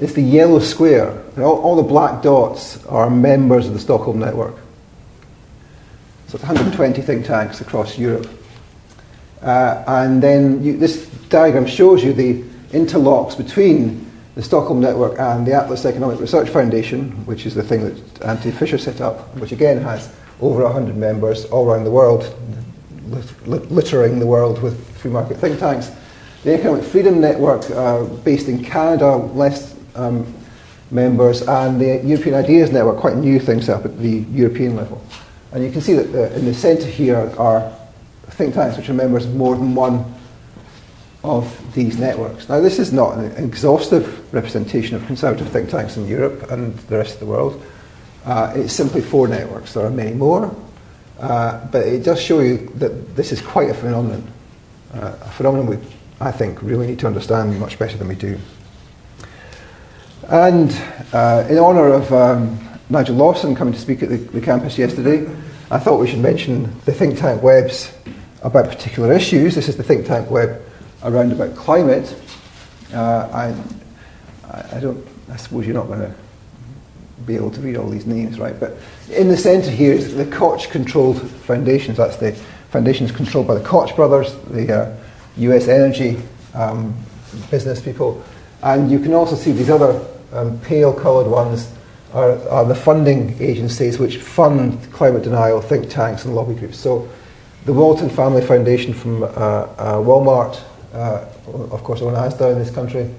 [0.00, 1.22] is the yellow square.
[1.36, 4.56] All, all, the black dots are members of the Stockholm Network.
[6.26, 8.28] So it's 120 think tanks across Europe.
[9.40, 15.46] Uh, and then you, this diagram shows you the interlocks between the Stockholm Network and
[15.46, 19.52] the Atlas Economic Research Foundation, which is the thing that Antony Fisher set up, which
[19.52, 22.34] again has over 100 members all around the world,
[23.46, 25.90] littering the world with free market think tanks.
[26.44, 30.32] The Economic Freedom Network, uh, based in Canada, less um,
[30.90, 35.04] members, and the European Ideas Network, quite new things up at the European level.
[35.52, 37.72] And you can see that the, in the centre here are
[38.32, 40.04] think tanks which are members of more than one
[41.24, 42.48] of these networks.
[42.48, 46.98] Now, this is not an exhaustive representation of conservative think tanks in Europe and the
[46.98, 47.62] rest of the world.
[48.24, 49.74] Uh, it's simply four networks.
[49.74, 50.54] There are many more,
[51.20, 54.26] uh, but it does show you that this is quite a phenomenon.
[54.92, 55.78] Uh, a phenomenon we,
[56.20, 58.38] I think, really need to understand much better than we do.
[60.28, 60.70] And
[61.12, 62.58] uh, in honour of um,
[62.90, 65.28] Nigel Lawson coming to speak at the, the campus yesterday,
[65.70, 67.92] I thought we should mention the think tank webs
[68.42, 69.54] about particular issues.
[69.54, 70.62] This is the think tank web
[71.04, 72.14] around about climate.
[72.92, 75.06] Uh, I, I don't.
[75.30, 76.14] I suppose you're not going to
[77.24, 78.58] be able to read all these names, right?
[78.58, 78.76] But
[79.10, 81.96] in the centre here is the Koch-controlled foundations.
[81.96, 82.32] That's the
[82.70, 84.96] foundations controlled by the Koch brothers, the uh,
[85.38, 85.68] U.S.
[85.68, 86.20] energy
[86.54, 86.94] um,
[87.50, 88.22] business people,
[88.62, 91.72] and you can also see these other um, pale-coloured ones
[92.12, 96.78] are, are the funding agencies which fund climate denial think tanks and lobby groups.
[96.78, 97.08] So
[97.64, 100.62] the Walton Family Foundation from uh, uh, Walmart
[100.92, 103.12] of course, own Asda in this country.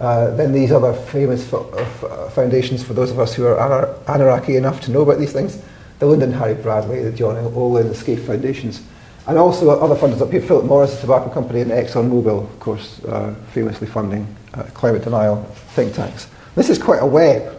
[0.00, 4.56] Uh, then these other famous uh, foundations for those of us who are anar- anarchy
[4.56, 5.62] enough to know about these things,
[6.00, 8.82] the Lynde and Harry Bradley, the John Olin, the Scaife Foundations,
[9.26, 13.02] and also other funders up here, Philip Morris, the tobacco company, and ExxonMobil, of course,
[13.04, 15.42] uh, famously funding uh, climate denial
[15.74, 16.28] think tanks.
[16.56, 17.56] This is quite a web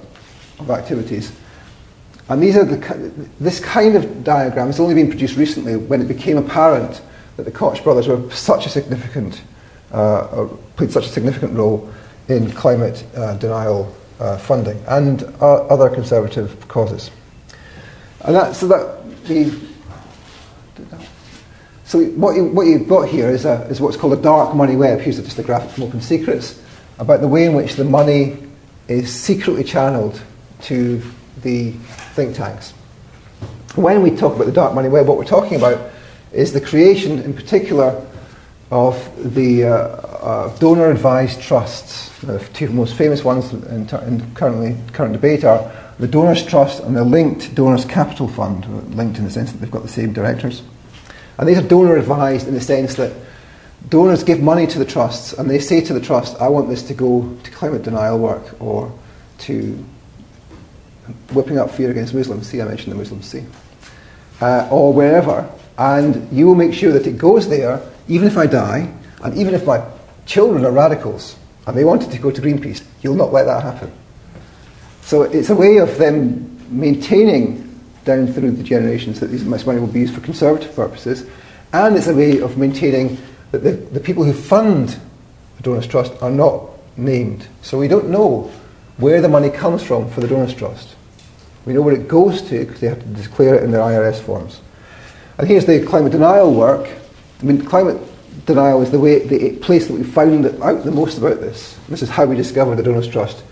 [0.59, 1.31] of activities.
[2.29, 6.07] And these are the, this kind of diagram has only been produced recently when it
[6.07, 7.01] became apparent
[7.37, 9.41] that the Koch brothers were such a significant
[9.95, 11.89] uh, played such a significant role
[12.27, 17.11] in climate uh, denial uh, funding and other conservative causes.
[18.21, 19.57] And that, so that the
[21.85, 24.75] so what, you, what you've got here is, a, is what's called a dark money
[24.75, 24.99] web.
[24.99, 26.61] Here's just a graphic from Open Secrets
[26.97, 28.37] about the way in which the money
[28.87, 30.19] is secretly channeled
[30.63, 31.01] to
[31.43, 31.71] the
[32.15, 32.71] think tanks.
[33.75, 35.91] When we talk about the dark money web, what we're talking about
[36.31, 38.05] is the creation, in particular,
[38.71, 42.09] of the uh, uh, donor advised trusts.
[42.19, 46.95] The two most famous ones in, in, currently current debate are the Donors Trust and
[46.95, 50.63] the linked Donors Capital Fund, linked in the sense that they've got the same directors.
[51.37, 53.13] And these are donor advised in the sense that
[53.89, 56.83] donors give money to the trusts and they say to the trust, I want this
[56.83, 58.97] to go to climate denial work or
[59.39, 59.83] to
[61.33, 62.47] whipping up fear against Muslims.
[62.47, 63.45] See, I mentioned the Muslims, see.
[64.41, 65.49] Uh, or wherever.
[65.77, 69.53] And you will make sure that it goes there even if I die, and even
[69.53, 69.83] if my
[70.25, 71.35] children are radicals
[71.67, 73.91] and they wanted to go to Greenpeace, you'll not let that happen.
[75.01, 77.61] So it's a way of them maintaining
[78.05, 81.27] down through the generations that this money will be used for conservative purposes,
[81.73, 83.17] and it's a way of maintaining
[83.51, 84.99] that the, the people who fund
[85.57, 87.47] the Donors Trust are not named.
[87.61, 88.51] So we don't know
[88.97, 90.95] where the money comes from for the Donors Trust.
[91.65, 94.19] We know where it goes to because they have to declare it in their IRS
[94.19, 94.61] forms.
[95.37, 96.87] And here's the climate denial work
[97.41, 98.01] I mean, climate
[98.45, 101.77] denial is the way, the place that we found out the most about this.
[101.89, 103.43] This is how we discovered the Donors Trust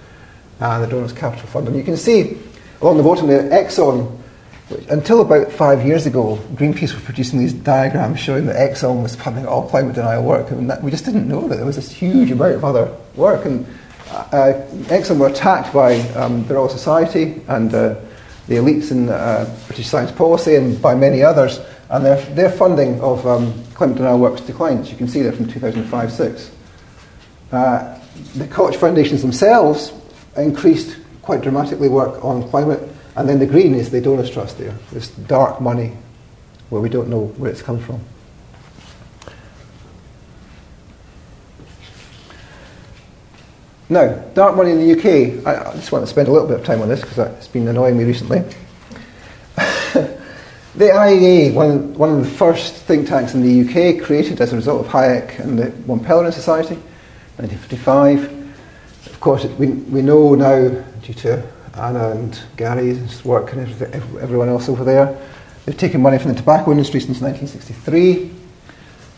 [0.59, 1.67] and the Donors Capital Fund.
[1.67, 2.37] And you can see
[2.81, 4.19] along the bottom there, Exxon,
[4.69, 9.15] which, until about five years ago, Greenpeace was producing these diagrams showing that Exxon was
[9.15, 10.51] funding all climate denial work.
[10.51, 12.95] I mean, that, we just didn't know that there was this huge amount of other
[13.15, 13.45] work.
[13.45, 13.65] And
[14.09, 14.53] uh,
[14.87, 17.95] Exxon were attacked by um, the Royal Society and uh,
[18.47, 21.59] the elites in uh, British science policy and by many others
[21.89, 24.89] and their, their funding of um, climate denial works declines.
[24.89, 26.49] you can see there from 2005-6.
[27.51, 27.99] Uh,
[28.35, 29.93] the Koch Foundations themselves
[30.37, 34.75] increased quite dramatically work on climate, and then the green is the donors trust there,
[34.91, 35.93] this dark money
[36.69, 38.03] where we don't know where it's come from.
[43.89, 46.59] Now, dark money in the UK, I, I just want to spend a little bit
[46.59, 48.43] of time on this because it's been annoying me recently.
[50.75, 54.55] The IEA, one, one of the first think tanks in the UK, created as a
[54.55, 56.73] result of Hayek and the Mont Pelerin Society,
[57.37, 59.05] 1955.
[59.05, 60.69] Of course, it, we, we know now,
[61.03, 63.61] due to Anna and Gary's work and
[64.19, 65.15] everyone else over there,
[65.67, 68.31] they've taken money from the tobacco industry since 1963.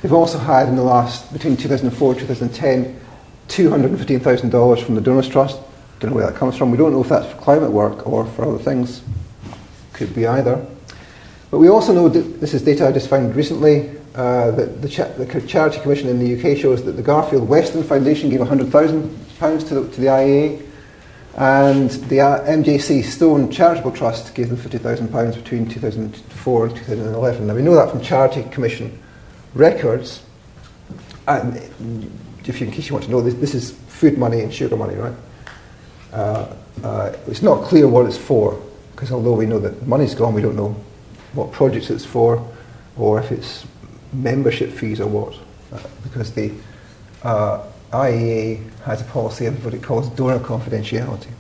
[0.02, 3.00] They've also had, in the last, between 2004 and 2010,
[3.48, 5.62] $215,000 from the Donors Trust.
[6.02, 6.72] Don't know where that comes from.
[6.72, 9.04] We don't know if that's for climate work or for other things.
[9.94, 10.68] Could be either.
[11.56, 13.90] But we also know that this is data I just found recently.
[14.14, 17.82] Uh, that the, cha- the, Charity Commission in the UK shows that the Garfield Weston
[17.82, 20.68] Foundation gave £100,000 to the, to the IEA,
[21.38, 27.48] and the uh, MJC Stone Charitable Trust gave them £50,000 between 2004 and 2011.
[27.48, 29.02] Now we know that from Charity Commission
[29.54, 30.24] records.
[31.26, 31.56] And
[32.46, 34.76] if you, in case you want to know, this, this is food money and sugar
[34.76, 35.16] money, right?
[36.12, 36.54] Uh,
[36.84, 40.42] uh, it's not clear what it's for, because although we know that money's gone, we
[40.42, 40.76] don't know
[41.36, 42.46] what projects it's for,
[42.98, 43.66] or if it's
[44.14, 45.36] membership fees or what,
[45.74, 46.52] uh, because the
[47.24, 51.32] uh, IEA has a policy of what it calls donor confidentiality.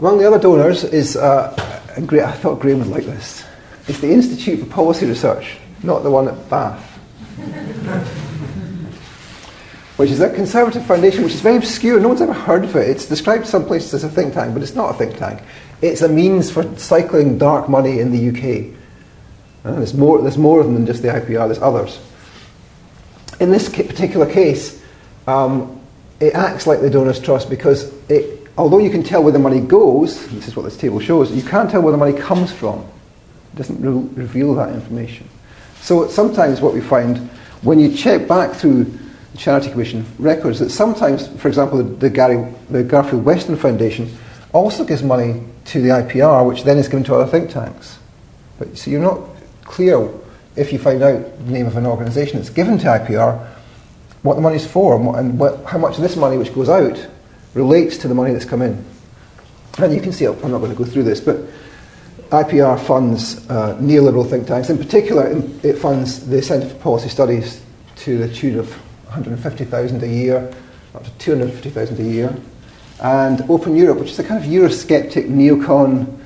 [0.00, 1.54] Among the other donors is, uh,
[1.96, 3.44] I thought Graham would like this,
[3.86, 6.90] it's the Institute for Policy Research, not the one at Bath
[9.96, 12.00] which is a conservative foundation which is very obscure.
[12.00, 12.88] No one's ever heard of it.
[12.88, 15.42] It's described some places as a think tank, but it's not a think tank.
[15.84, 18.74] It's a means for cycling dark money in the UK.
[19.66, 22.00] Uh, there's, more, there's more than just the IPR, there's others.
[23.38, 24.82] In this particular case,
[25.26, 25.78] um,
[26.20, 29.60] it acts like the Donors Trust because it, although you can tell where the money
[29.60, 32.80] goes, this is what this table shows, you can't tell where the money comes from.
[33.52, 35.28] It doesn't re- reveal that information.
[35.82, 37.18] So sometimes what we find,
[37.60, 42.08] when you check back through the Charity Commission records that sometimes, for example, the, the,
[42.08, 44.16] Gary, the Garfield Weston Foundation
[44.54, 47.98] also gives money to the IPR, which then is given to other think tanks.
[48.58, 49.20] But so you're not
[49.64, 50.08] clear
[50.56, 53.46] if you find out the name of an organisation that's given to IPR,
[54.22, 56.68] what the money's for and, what, and what, how much of this money which goes
[56.68, 57.06] out
[57.54, 58.84] relates to the money that's come in.
[59.78, 61.38] And you can see, I'm not going to go through this, but
[62.30, 64.70] IPR funds uh, neoliberal think tanks.
[64.70, 65.30] In particular,
[65.62, 67.62] it funds the Centre for Policy Studies
[67.96, 68.70] to the tune of
[69.04, 70.52] 150,000 a year,
[70.94, 72.36] up to 250,000 a year.
[73.00, 76.20] And Open Europe, which is a kind of Eurosceptic, neocon,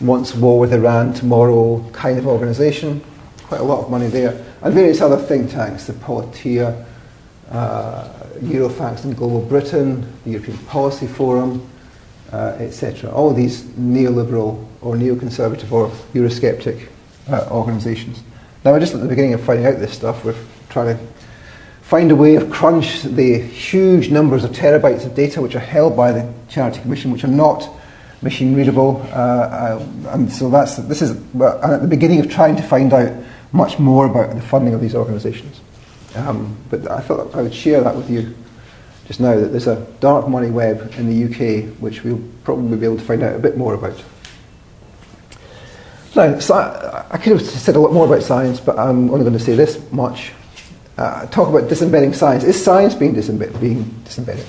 [0.00, 3.02] wants war with Iran tomorrow kind of organisation.
[3.44, 4.44] Quite a lot of money there.
[4.62, 6.84] And various other think tanks, the Politeia,
[7.50, 11.66] uh, Eurofacts and Global Britain, the European Policy Forum,
[12.32, 13.10] uh, etc.
[13.10, 16.88] All these neoliberal or neoconservative or Eurosceptic
[17.28, 18.22] uh, organisations.
[18.64, 20.24] Now, we're just at the beginning of finding out this stuff.
[20.24, 20.34] We're
[20.68, 21.04] trying to
[21.86, 25.96] find a way of crunch the huge numbers of terabytes of data which are held
[25.96, 27.68] by the Charity Commission, which are not
[28.22, 29.00] machine readable.
[29.12, 33.12] Uh, uh, and so that's, this is at the beginning of trying to find out
[33.52, 35.60] much more about the funding of these organisations.
[36.16, 38.34] Um, but I thought I would share that with you
[39.06, 42.84] just now that there's a dark money web in the UK which we'll probably be
[42.84, 44.02] able to find out a bit more about.
[46.16, 49.20] Now, so I, I could have said a lot more about science, but I'm only
[49.20, 50.32] going to say this much
[50.98, 52.44] uh, talk about disembedding science.
[52.44, 54.46] Is science being, disembe- being disembedded?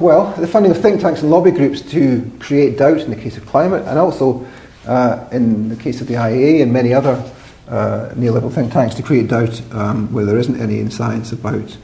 [0.00, 3.36] Well, the funding of think tanks and lobby groups to create doubt in the case
[3.36, 4.44] of climate, and also
[4.86, 7.12] uh, in the case of the IEA and many other
[7.68, 11.76] uh, neoliberal think tanks to create doubt um, where there isn't any in science about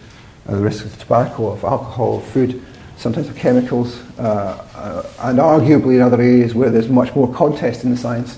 [0.49, 2.61] uh, the risks of tobacco, of alcohol, of food,
[2.97, 7.85] sometimes of chemicals, uh, uh, and arguably in other areas where there's much more contest
[7.85, 8.37] in the science,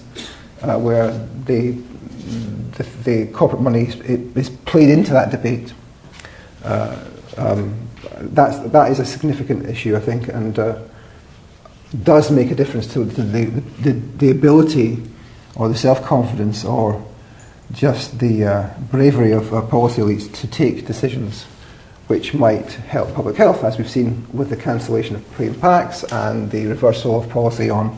[0.60, 1.10] where
[1.46, 1.78] they
[2.72, 5.72] the, the corporate money is, is, played into that debate.
[6.64, 7.04] Uh,
[7.36, 7.88] um,
[8.20, 10.78] that's, that is a significant issue, I think, and uh,
[12.02, 13.44] does make a difference to, the,
[13.80, 15.02] the, the, ability
[15.56, 17.04] or the self confidence or
[17.72, 21.46] just the uh, bravery of uh, policy elites to take decisions
[22.10, 26.50] which might help public health, as we've seen with the cancellation of plain packs and
[26.50, 27.96] the reversal of policy on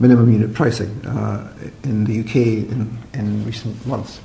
[0.00, 4.20] minimum unit pricing uh, in the UK in, in recent months.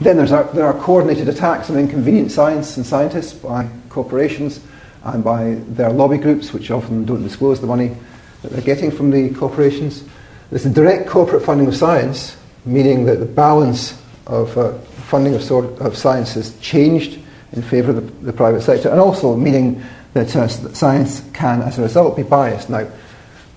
[0.00, 4.60] Then there's our, there are coordinated attacks on inconvenient science and scientists by corporations
[5.02, 7.96] and by their lobby groups, which often don't disclose the money
[8.42, 10.04] that they're getting from the corporations.
[10.50, 14.78] There's the direct corporate funding of science, meaning that the balance of uh,
[15.08, 17.18] funding of, sort of, science has changed
[17.52, 19.82] in favour of the, the, private sector, and also meaning
[20.12, 22.70] that uh, science can, as a result, be biased.
[22.70, 22.86] Now,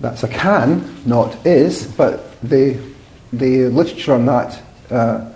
[0.02, 2.78] that's a can, not is, but the,
[3.32, 5.30] the literature on that, uh,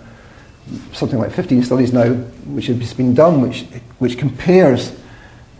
[0.91, 3.63] something like 15 studies now, which has been done, which,
[3.99, 4.91] which compares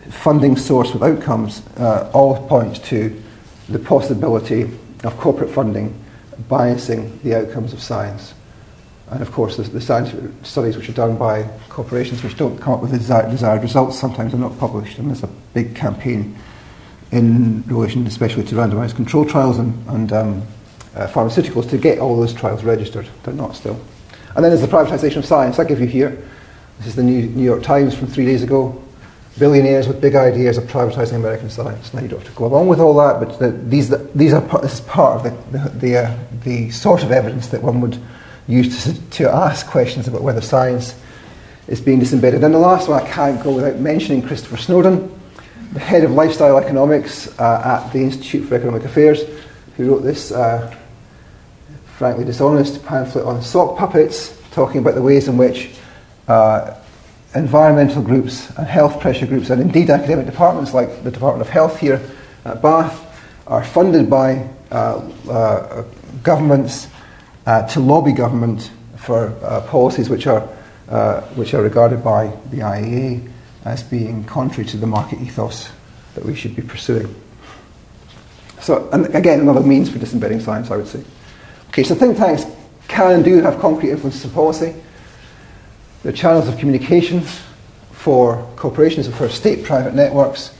[0.09, 3.23] funding source with outcomes, uh, all point to
[3.69, 4.63] the possibility
[5.03, 5.97] of corporate funding
[6.49, 8.33] biasing the outcomes of science.
[9.09, 12.73] And of course, the, the scientific studies which are done by corporations which don't come
[12.73, 14.97] up with the desired, desired results sometimes are not published.
[14.97, 16.37] And there's a big campaign
[17.11, 20.47] in relation especially to randomized control trials and, and um,
[20.95, 23.07] uh, pharmaceuticals to get all those trials registered.
[23.23, 23.79] They're not still.
[24.35, 25.59] And then there's the privatization of science.
[25.59, 26.21] I give you here.
[26.79, 28.83] This is the New, New York Times from three days ago.
[29.39, 31.93] Billionaires with big ideas of privatizing American science.
[31.93, 34.33] Now you don't have to go along with all that, but the, these, the, these
[34.33, 37.81] are this is part of the, the, the, uh, the sort of evidence that one
[37.81, 37.99] would
[38.47, 40.99] use to, to ask questions about whether science
[41.67, 42.43] is being disembedded.
[42.43, 45.16] And the last one, I can't go without mentioning Christopher Snowdon,
[45.73, 49.23] the head of lifestyle economics uh, at the Institute for Economic Affairs,
[49.75, 50.73] who wrote this uh,
[51.97, 55.75] frankly dishonest pamphlet on sock puppets, talking about the ways in which
[56.27, 56.73] uh,
[57.35, 61.79] environmental groups and health pressure groups, and indeed academic departments like the Department of Health
[61.79, 62.01] here
[62.45, 63.03] at Bath,
[63.47, 65.83] are funded by uh, uh,
[66.23, 66.87] governments
[67.45, 69.29] uh, to lobby government for
[69.69, 70.41] policies which are,
[71.35, 73.31] which are regarded by the IEA
[73.67, 75.69] as being contrary to the market ethos
[76.15, 77.13] that we should be pursuing.
[78.61, 81.03] So, and again, another means for disembedding science, I would say.
[81.69, 82.45] Okay, so think tanks
[82.87, 84.73] can and do have concrete influences on policy.
[86.03, 87.21] They're channels of communication
[87.91, 90.57] for corporations and for state private networks,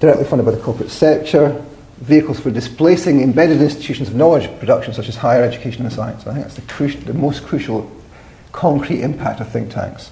[0.00, 1.64] directly funded by the corporate sector,
[1.98, 6.26] vehicles for displacing embedded institutions of knowledge production, such as higher education and science.
[6.26, 7.90] I think that's the, cru- the most crucial
[8.50, 10.10] concrete impact of think tanks,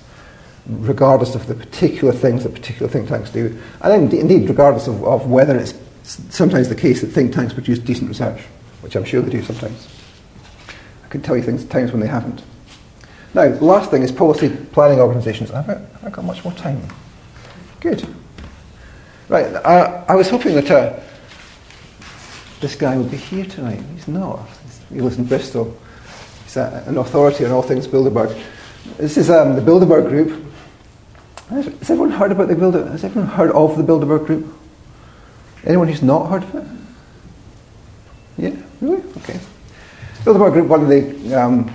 [0.67, 5.31] regardless of the particular things that particular think tanks do, and indeed, regardless of, of
[5.31, 8.41] whether it's sometimes the case that think tanks produce decent research,
[8.81, 9.89] which I'm sure they do sometimes.
[11.05, 12.43] I can tell you things times when they haven't.
[13.35, 15.51] Now, the last thing is policy planning organisations.
[15.51, 16.83] Have I, have I got much more time?
[17.81, 18.07] Good.
[19.29, 20.99] Right, I, I was hoping that uh,
[22.61, 23.81] this guy would be here tonight.
[23.95, 24.49] He's not.
[24.93, 25.77] He lives in Bristol.
[26.45, 28.37] He's an authority on all things Bilderberg.
[28.97, 30.50] This is um, the Bilderberg Group.
[31.51, 32.93] Has everyone heard about the Bilderberg?
[32.93, 34.55] Has everyone heard of the Bilderberg Group?
[35.65, 36.67] Anyone who's not heard of it?
[38.39, 39.03] Yeah, really?
[39.19, 39.39] Okay.
[40.25, 41.75] Bilderberg Group, one of the um,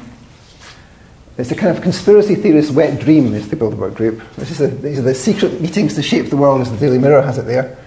[1.38, 4.22] it's a kind of conspiracy theorist wet dream, is the Bilderberg Group.
[4.38, 6.98] This is a, these are the secret meetings to shape the world, as the Daily
[6.98, 7.78] Mirror has it there.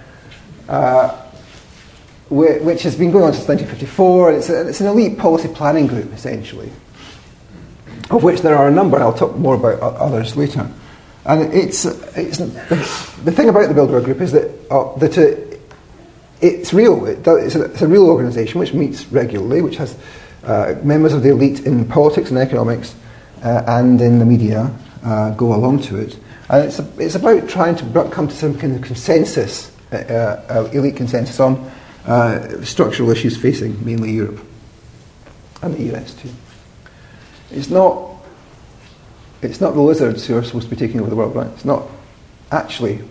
[0.69, 1.25] Uh,
[2.29, 4.33] which has been going on since 1954.
[4.33, 6.71] It's, a, it's an elite policy planning group, essentially,
[8.11, 10.71] of which there are a number, I'll talk more about others later.
[11.29, 15.59] And it's, it's the, thing about the Bilderberg Group is that, uh, that uh,
[16.41, 17.05] it's real.
[17.05, 19.95] It it's, a, it's, a, real organisation which meets regularly, which has
[20.45, 22.97] uh, members of the elite in politics and economics
[23.45, 24.75] uh, and in the media
[25.05, 26.19] uh, go along to it.
[26.49, 30.97] And it's, a, it's about trying to come to some kind of consensus, uh, elite
[30.97, 31.71] consensus on
[32.65, 34.41] structural issues facing mainly Europe
[35.61, 36.31] and the US too.
[37.51, 38.08] It's not,
[39.43, 41.47] it's not the lizards who are supposed to be taking over the world, right?
[41.49, 41.85] It's not
[42.51, 43.03] actually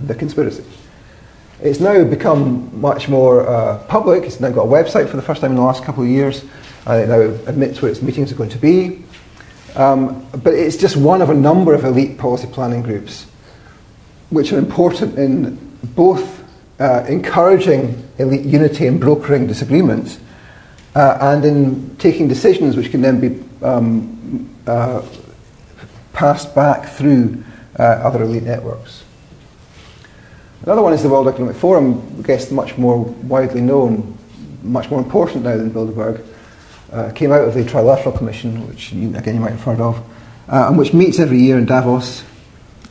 [0.00, 0.64] the conspiracy.
[1.60, 4.24] It's now become much more uh, public.
[4.24, 6.44] It's now got a website for the first time in the last couple of years.
[6.86, 7.20] Uh, it now
[7.50, 9.02] admits where its meetings are going to be.
[9.74, 13.26] Um, but it's just one of a number of elite policy planning groups
[14.30, 15.56] which are important in
[15.94, 16.44] both
[16.80, 20.18] uh, encouraging elite unity and brokering disagreements,
[20.94, 25.02] uh, and in taking decisions which can then be um, uh,
[26.16, 27.44] passed back through
[27.78, 29.04] uh, other elite networks.
[30.62, 34.16] Another one is the World Economic Forum, I guess much more widely known,
[34.62, 36.26] much more important now than Bilderberg.
[36.90, 39.98] Uh, came out of the Trilateral Commission, which you, again you might have heard of,
[40.48, 42.24] uh, and which meets every year in Davos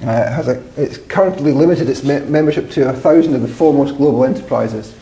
[0.01, 3.97] uh, has a, it's currently limited its me- membership to a thousand of the foremost
[3.97, 4.95] global enterprises.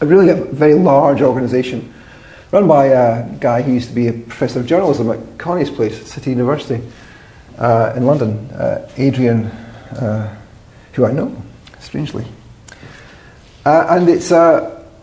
[0.00, 1.92] A really a very large organisation,
[2.52, 6.10] run by a guy who used to be a professor of journalism at Connie's Place,
[6.10, 6.80] City University
[7.62, 10.36] uh, in London, uh, Adrian, uh,
[10.92, 11.34] who I know,
[11.78, 12.26] strangely.
[13.64, 14.32] Uh, and it's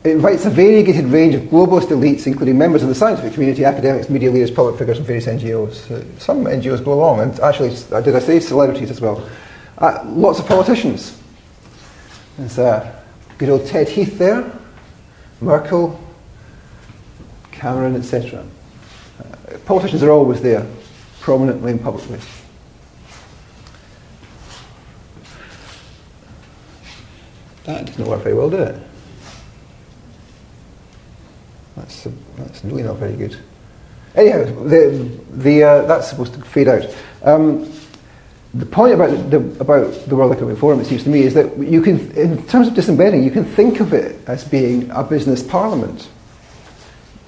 [0.04, 4.10] it invites a variegated range of globalist elites, including members of the scientific community, academics,
[4.10, 5.92] media leaders, public figures, and various NGOs.
[5.92, 9.28] Uh, some NGOs go along, and actually, uh, did I say celebrities as well?
[9.78, 11.22] Uh, lots of politicians.
[12.38, 13.04] There's uh,
[13.38, 14.50] good old Ted Heath there,
[15.42, 16.00] Merkel,
[17.52, 18.46] Cameron, etc.
[19.66, 20.66] Politicians are always there,
[21.20, 22.20] prominently and publicly.
[27.66, 28.82] That doesn't work very well, does it?
[31.76, 33.38] That's, uh, that's really not very good.
[34.16, 36.84] Anyhow, the, the, uh, that's supposed to fade out.
[37.24, 37.72] Um,
[38.54, 41.56] the point about the, about the World Economic Forum, it seems to me, is that
[41.58, 45.44] you can, in terms of disembedding, you can think of it as being a business
[45.44, 46.10] parliament.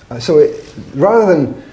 [0.10, 1.64] Uh, so it, rather than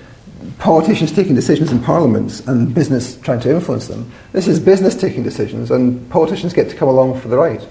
[0.58, 5.22] politicians taking decisions in parliaments and business trying to influence them, this is business taking
[5.22, 7.66] decisions and politicians get to come along for the ride.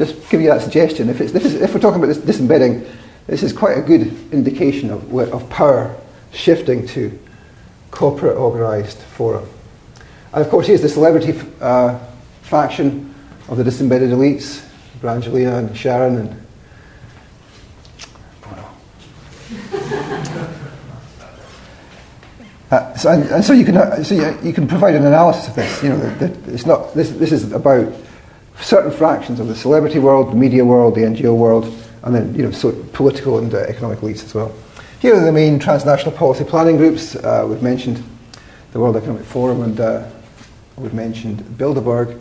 [0.00, 1.10] Just, give you that suggestion.
[1.10, 2.86] If, if, if we're talking about this disembedding,
[3.26, 5.94] this is quite a good indication of, of power
[6.32, 7.18] shifting to
[7.90, 9.46] corporate organised forum.
[10.32, 11.98] And of course, here's the celebrity uh,
[12.40, 13.14] faction
[13.50, 14.66] of the disembedded elites
[15.00, 16.46] Brangelina and Sharon and.
[22.70, 25.48] Uh, so, and, and, so you can uh, so you, you, can provide an analysis
[25.48, 25.82] of this.
[25.82, 27.10] You know, the, the, it's not this.
[27.10, 27.92] This is about
[28.62, 31.64] certain fractions of the celebrity world, the media world, the NGO world,
[32.02, 34.54] and then you know, so political and uh, economic elites as well.
[35.00, 37.16] Here are the main transnational policy planning groups.
[37.16, 38.02] Uh, we've mentioned
[38.72, 40.08] the World Economic Forum and uh,
[40.76, 42.20] we've mentioned Bilderberg,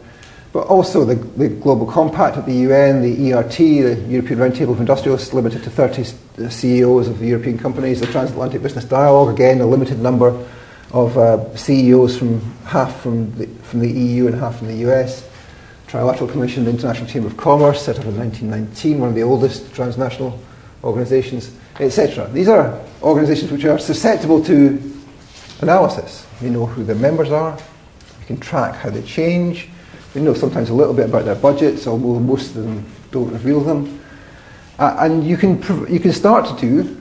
[0.52, 4.80] but also the, the, Global Compact at the UN, the ERT, the European Roundtable of
[4.80, 9.62] Industrialists, limited to 30 uh, CEOs of the European companies, the Transatlantic Business Dialogue, again,
[9.62, 10.30] a limited number
[10.92, 15.29] of uh, CEOs from half from the, from the EU and half from the US.
[15.90, 19.74] Trilateral Commission, the International Chamber of Commerce, set up in 1919, one of the oldest
[19.74, 20.40] transnational
[20.84, 22.30] organisations etc.
[22.32, 24.82] These are organisations which are susceptible to
[25.62, 26.26] analysis.
[26.42, 27.58] We know who their members are,
[28.20, 29.70] we can track how they change,
[30.14, 33.62] we know sometimes a little bit about their budgets, although most of them don't reveal
[33.62, 34.02] them.
[34.78, 36.98] Uh, and you can, prov- you can start to do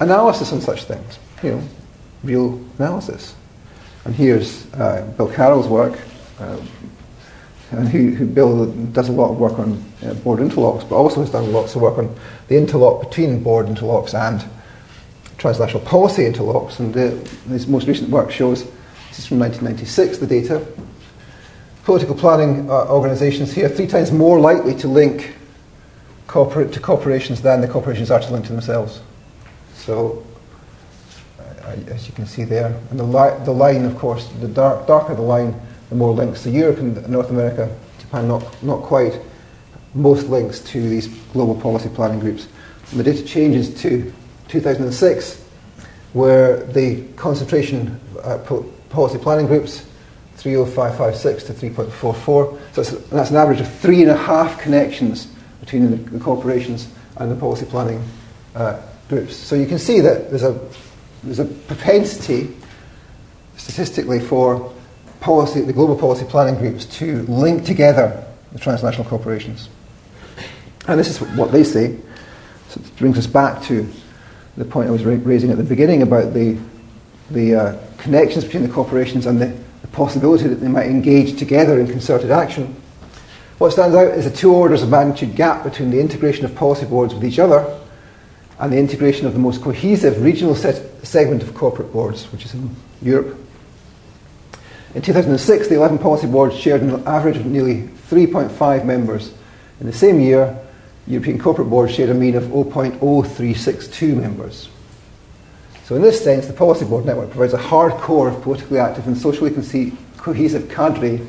[0.00, 1.62] analysis on such things, you know,
[2.22, 3.34] real analysis.
[4.04, 5.98] And here's uh, Bill Carroll's work,
[6.40, 6.58] uh,
[7.70, 8.26] who, who
[8.92, 11.82] does a lot of work on uh, board interlocks, but also has done lots of
[11.82, 12.14] work on
[12.48, 14.44] the interlock between board interlocks and
[15.38, 16.78] transnational policy interlocks.
[16.78, 16.94] And
[17.50, 18.64] his most recent work shows
[19.08, 20.66] this is from 1996, the data.
[21.84, 25.36] Political planning uh, organisations here three times more likely to link
[26.26, 29.02] corporate to corporations than the corporations are to link to themselves.
[29.74, 30.24] So,
[31.86, 35.14] as you can see there, and the, li- the line, of course, the dark, darker
[35.14, 35.54] the line,
[35.94, 39.20] more links to Europe and North America, Japan not, not quite,
[39.94, 42.48] most links to these global policy planning groups.
[42.90, 44.12] And the data changes to
[44.48, 45.42] 2006,
[46.12, 48.38] where the concentration uh,
[48.90, 49.86] policy planning groups
[50.36, 52.58] 30556 to 3.44.
[52.72, 55.28] So that's an average of three and a half connections
[55.60, 58.02] between the, the corporations and the policy planning
[58.54, 59.36] uh, groups.
[59.36, 60.58] So you can see that there's a,
[61.22, 62.54] there's a propensity
[63.56, 64.72] statistically for
[65.24, 69.70] policy, the global policy planning groups to link together the transnational corporations.
[70.86, 71.96] And this is what they say.
[72.68, 73.90] So it brings us back to
[74.58, 76.58] the point I was raising at the beginning about the,
[77.30, 79.46] the uh, connections between the corporations and the,
[79.80, 82.76] the possibility that they might engage together in concerted action.
[83.56, 86.84] What stands out is a two orders of magnitude gap between the integration of policy
[86.84, 87.80] boards with each other
[88.58, 92.52] and the integration of the most cohesive regional set, segment of corporate boards, which is
[92.52, 93.40] in Europe.
[94.94, 99.34] In 2006, the 11 policy boards shared an average of nearly 3.5 members.
[99.80, 100.56] In the same year,
[101.06, 104.68] European corporate boards shared a mean of 0.0362 members.
[105.84, 109.06] So, in this sense, the policy board network provides a hard core of politically active
[109.06, 109.50] and socially
[110.16, 111.20] cohesive cadre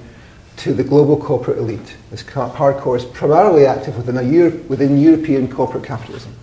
[0.57, 1.95] to the global corporate elite.
[2.11, 6.34] This hard core is primarily active within, Euro- within European corporate capitalism.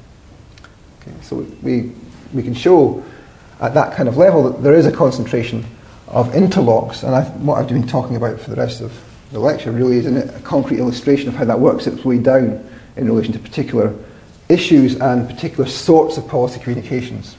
[1.01, 1.93] Okay, so we,
[2.35, 3.03] we can show
[3.61, 5.65] at that kind of level that there is a concentration
[6.13, 8.93] of interlocks, and I, what I've been talking about for the rest of
[9.33, 13.07] the lecture really is a concrete illustration of how that works its way down in
[13.07, 13.95] relation to particular
[14.51, 17.37] issues and particular sorts of policy communications.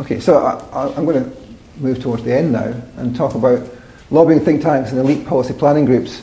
[0.00, 1.36] Okay, so I, am going to
[1.76, 3.68] move towards the end now and talk about
[4.10, 6.22] lobbying think tanks and elite policy planning groups,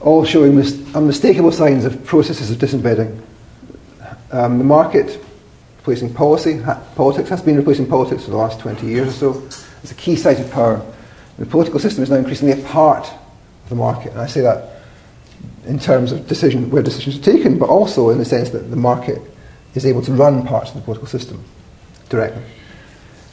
[0.00, 3.26] all showing mis- unmistakable signs of processes of disembedding.
[4.32, 5.18] Um, the market
[5.80, 6.60] replacing policy.
[6.94, 9.46] Politics has been replacing politics for the last 20 years or so.
[9.82, 10.84] It's a key site of power.
[11.38, 14.12] The political system is now increasingly a part of the market.
[14.12, 14.82] And I say that
[15.64, 18.76] in terms of decision, where decisions are taken, but also in the sense that the
[18.76, 19.22] market
[19.74, 21.42] is able to run parts of the political system
[22.10, 22.42] directly.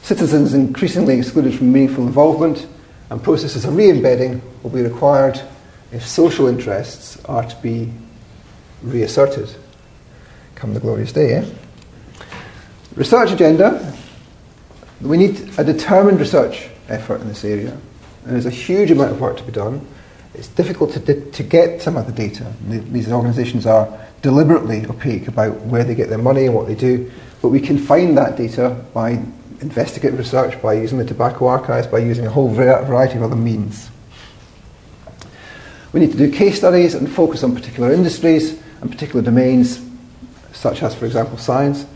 [0.02, 2.66] Citizens increasingly excluded from meaningful involvement,
[3.10, 5.40] and processes of re-embedding will be required
[5.92, 7.92] if social interests are to be
[8.82, 9.54] reasserted
[10.54, 11.34] come the glorious day.
[11.34, 11.44] Eh?
[12.98, 13.94] Research agenda.
[15.00, 17.70] We need a determined research effort in this area.
[18.24, 19.86] And there's a huge amount of work to be done.
[20.34, 22.52] It's difficult to, di- to get some of the data.
[22.66, 23.88] These organisations are
[24.20, 27.08] deliberately opaque about where they get their money and what they do.
[27.40, 29.22] But we can find that data by
[29.60, 33.90] investigative research, by using the tobacco archives, by using a whole variety of other means.
[35.92, 39.80] We need to do case studies and focus on particular industries and particular domains,
[40.52, 41.86] such as, for example, science,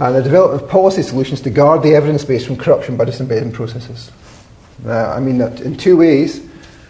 [0.00, 3.52] and the development of policy solutions to guard the evidence base from corruption by disembedding
[3.52, 4.10] processes.
[4.84, 6.46] Uh, I mean that in two ways.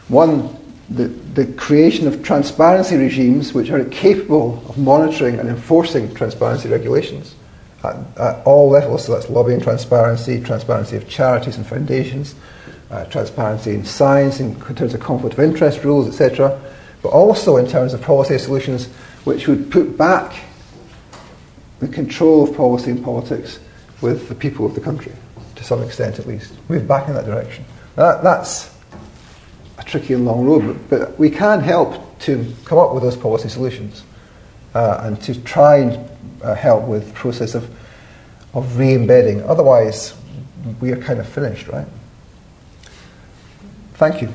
[0.07, 0.57] One,
[0.89, 7.35] the, the creation of transparency regimes which are capable of monitoring and enforcing transparency regulations
[7.83, 9.05] at, at all levels.
[9.05, 12.37] So that's lobbying transparency, transparency of charities and foundations,
[12.93, 16.61] uh, transparency in science in terms of conflict of interest rules, etc.,
[17.03, 18.87] but also in terms of policy solutions
[19.25, 20.45] which would put back
[21.81, 23.59] the control of policy and politics
[24.01, 25.13] with the people of the country,
[25.57, 26.53] to some extent at least.
[26.69, 27.65] Move back in that direction.
[27.97, 28.75] That, that's
[29.79, 33.17] a tricky and long road, but, but, we can help to come up with those
[33.17, 34.05] policy solutions
[34.75, 36.11] uh, and to try and
[36.43, 37.71] uh, help with the process of,
[38.55, 39.43] of re embedding.
[39.43, 40.15] Otherwise,
[40.81, 41.87] we are kind of finished, right?
[43.95, 44.33] Thank you.